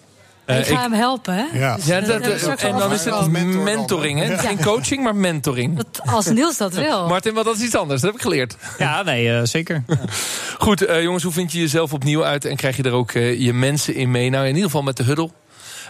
ik 0.59 0.65
ga 0.65 0.73
ik- 0.73 0.79
hem 0.79 0.93
helpen, 0.93 1.33
hè? 1.33 1.59
Ja. 1.59 1.77
Ja, 1.83 2.01
dat, 2.01 2.39
straks 2.39 2.63
en 2.63 2.77
dan 2.77 2.93
is 2.93 3.05
het 3.05 3.27
mentoring, 3.63 4.19
hè? 4.19 4.37
Geen 4.37 4.63
coaching, 4.63 5.03
maar 5.03 5.15
mentoring. 5.15 5.77
Dat, 5.77 6.01
als 6.05 6.25
Niels 6.25 6.57
dat 6.57 6.73
wil. 6.73 7.07
Martin, 7.07 7.33
wat 7.33 7.45
dat 7.45 7.55
is 7.55 7.61
iets 7.61 7.75
anders, 7.75 8.01
dat 8.01 8.09
heb 8.09 8.19
ik 8.19 8.25
geleerd. 8.25 8.55
Ja, 8.77 9.03
nee, 9.03 9.33
eh, 9.37 9.41
zeker. 9.43 9.83
Goed, 10.57 10.85
eh, 10.85 11.01
jongens, 11.01 11.23
hoe 11.23 11.31
vind 11.31 11.51
je 11.51 11.59
jezelf 11.59 11.93
opnieuw 11.93 12.23
uit 12.23 12.45
en 12.45 12.55
krijg 12.55 12.77
je 12.77 12.83
er 12.83 12.91
ook 12.91 13.11
eh, 13.11 13.39
je 13.39 13.53
mensen 13.53 13.95
in 13.95 14.11
mee? 14.11 14.29
Nou, 14.29 14.43
in 14.43 14.49
ieder 14.49 14.65
geval 14.65 14.81
met 14.81 14.97
de 14.97 15.03
huddle. 15.03 15.29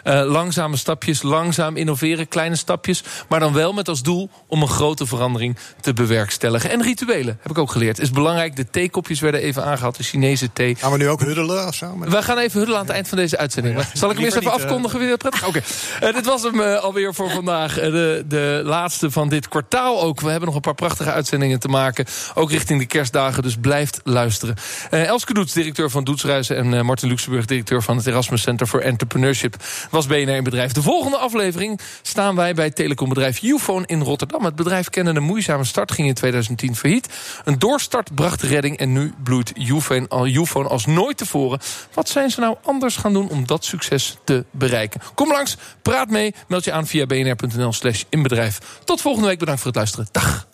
Eh, 0.04 0.24
langzame 0.26 0.78
stapjes, 0.78 1.22
langzaam 1.22 1.76
innoveren, 1.76 2.28
kleine 2.28 2.56
stapjes. 2.56 3.04
Maar 3.30 3.40
dan 3.40 3.54
wel 3.54 3.74
met 3.74 3.88
als 3.88 4.04
doel 4.04 4.30
om 4.48 4.62
een 4.62 4.68
grote 4.68 5.06
verandering 5.06 5.58
te 5.80 5.94
bewerkstelligen. 5.94 6.70
En 6.70 6.82
rituelen, 6.82 7.38
heb 7.42 7.52
ik 7.52 7.58
ook 7.58 7.72
geleerd. 7.72 8.00
Is 8.00 8.12
belangrijk, 8.12 8.56
de 8.56 8.70
theekopjes 8.70 9.20
werden 9.20 9.42
even 9.42 9.64
aangehaald, 9.64 9.98
de 9.98 10.04
Chinese 10.04 10.54
thee. 10.54 10.76
Gaan 10.76 10.92
we 10.92 10.98
nu 10.98 11.10
ook 11.10 11.20
huddelen 11.20 11.68
of 11.68 11.76
zo? 11.76 11.98
We 12.00 12.22
gaan 12.22 12.38
even 12.38 12.58
huddelen 12.58 12.80
aan 12.80 12.86
het 12.86 12.96
eind 12.96 13.08
van 13.08 13.18
deze 13.18 13.38
uitzending. 13.38 13.80
Zal 13.94 14.10
ik 14.10 14.16
hem 14.16 14.26
eerst 14.26 14.38
even 14.38 14.52
niet, 14.52 14.62
afkondigen? 14.62 15.18
Prettig? 15.18 15.48
Oké. 15.48 15.62
Eh, 16.00 16.14
dit 16.14 16.26
was 16.26 16.44
hem 16.44 16.62
eh, 16.62 16.80
alweer 16.80 17.14
voor 17.14 17.30
vandaag. 17.30 17.78
Eh, 17.78 17.92
de, 17.92 18.24
de 18.28 18.62
laatste 18.66 19.12
van 19.12 19.30
dit 19.30 19.48
kwartaal 19.48 20.02
ook. 20.02 20.22
We 20.22 20.30
hebben 20.30 20.46
nog 20.46 20.56
een 20.56 20.62
paar 20.62 20.76
prachtige 20.76 21.12
uitzendingen 21.12 21.60
te 21.60 21.68
maken. 21.68 22.06
Ook 22.34 22.52
richting 22.52 22.80
de 22.80 22.86
kerstdagen, 22.86 23.44
dus 23.44 23.56
blijft 23.62 24.02
luisteren. 24.04 24.56
Eh, 24.90 25.06
Elske 25.06 25.34
Doets, 25.34 25.54
directeur 25.54 25.90
van 25.90 26.04
Doetsreizen... 26.04 26.58
en 26.58 26.74
eh, 26.74 26.82
Martin 26.82 27.10
Luxemburg, 27.10 27.46
directeur 27.46 27.84
van 27.84 27.98
het 27.98 28.08
Erasmus 28.08 28.42
Center 28.42 28.68
for 28.68 28.82
Entrepreneurship... 28.82 29.56
was 29.92 30.08
BNR 30.08 30.36
in 30.36 30.44
bedrijf. 30.44 30.72
De 30.72 30.82
volgende 30.82 31.18
aflevering 31.18 31.80
staan 32.02 32.36
wij 32.36 32.54
bij 32.54 32.72
telecombedrijf 32.72 33.42
Ufone 33.42 33.86
in 33.86 34.02
Rotterdam. 34.02 34.46
Het 34.46 34.56
bedrijf 34.56 34.90
kende 34.90 35.12
een 35.12 35.24
moeizame 35.24 35.64
start, 35.64 35.92
ging 35.92 36.08
in 36.08 36.14
2010 36.14 36.76
failliet. 36.76 37.10
Een 37.44 37.60
doorstart 37.60 38.16
bracht 38.16 38.42
redding 38.42 38.78
en 38.78 38.92
nu 38.92 39.14
bloeit 39.24 39.54
Ufone, 39.58 40.08
al- 40.08 40.70
als 40.70 40.86
nooit 40.86 41.18
tevoren. 41.18 41.60
Wat 41.94 42.10
zijn 42.10 42.30
ze 42.30 42.40
nou 42.40 42.56
anders 42.64 42.96
gaan 42.96 43.14
doen 43.14 43.30
om 43.30 43.48
dat 43.48 43.66
succes 43.66 44.18
te 44.24 44.46
bereiken? 44.52 45.02
Kom 45.14 45.32
langs, 45.32 45.58
praat 45.82 46.10
mee, 46.10 46.34
meld 46.48 46.64
je 46.64 46.72
aan 46.72 46.88
via 46.88 47.06
bnr.nl 47.06 47.74
slash 47.74 48.04
inbedrijf. 48.10 48.60
Tot 48.84 49.02
volgende 49.02 49.28
week, 49.28 49.40
bedankt 49.40 49.62
voor 49.62 49.70
het 49.70 49.78
luisteren. 49.78 50.08
Dag. 50.12 50.48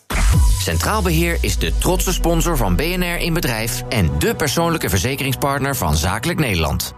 Centraal 0.62 1.02
Beheer 1.02 1.38
is 1.40 1.58
de 1.58 1.78
trotse 1.78 2.12
sponsor 2.12 2.56
van 2.56 2.76
BNR 2.76 3.18
in 3.18 3.32
Bedrijf... 3.32 3.82
en 3.88 4.18
de 4.18 4.34
persoonlijke 4.34 4.88
verzekeringspartner 4.88 5.76
van 5.76 5.96
Zakelijk 5.96 6.38
Nederland. 6.38 6.94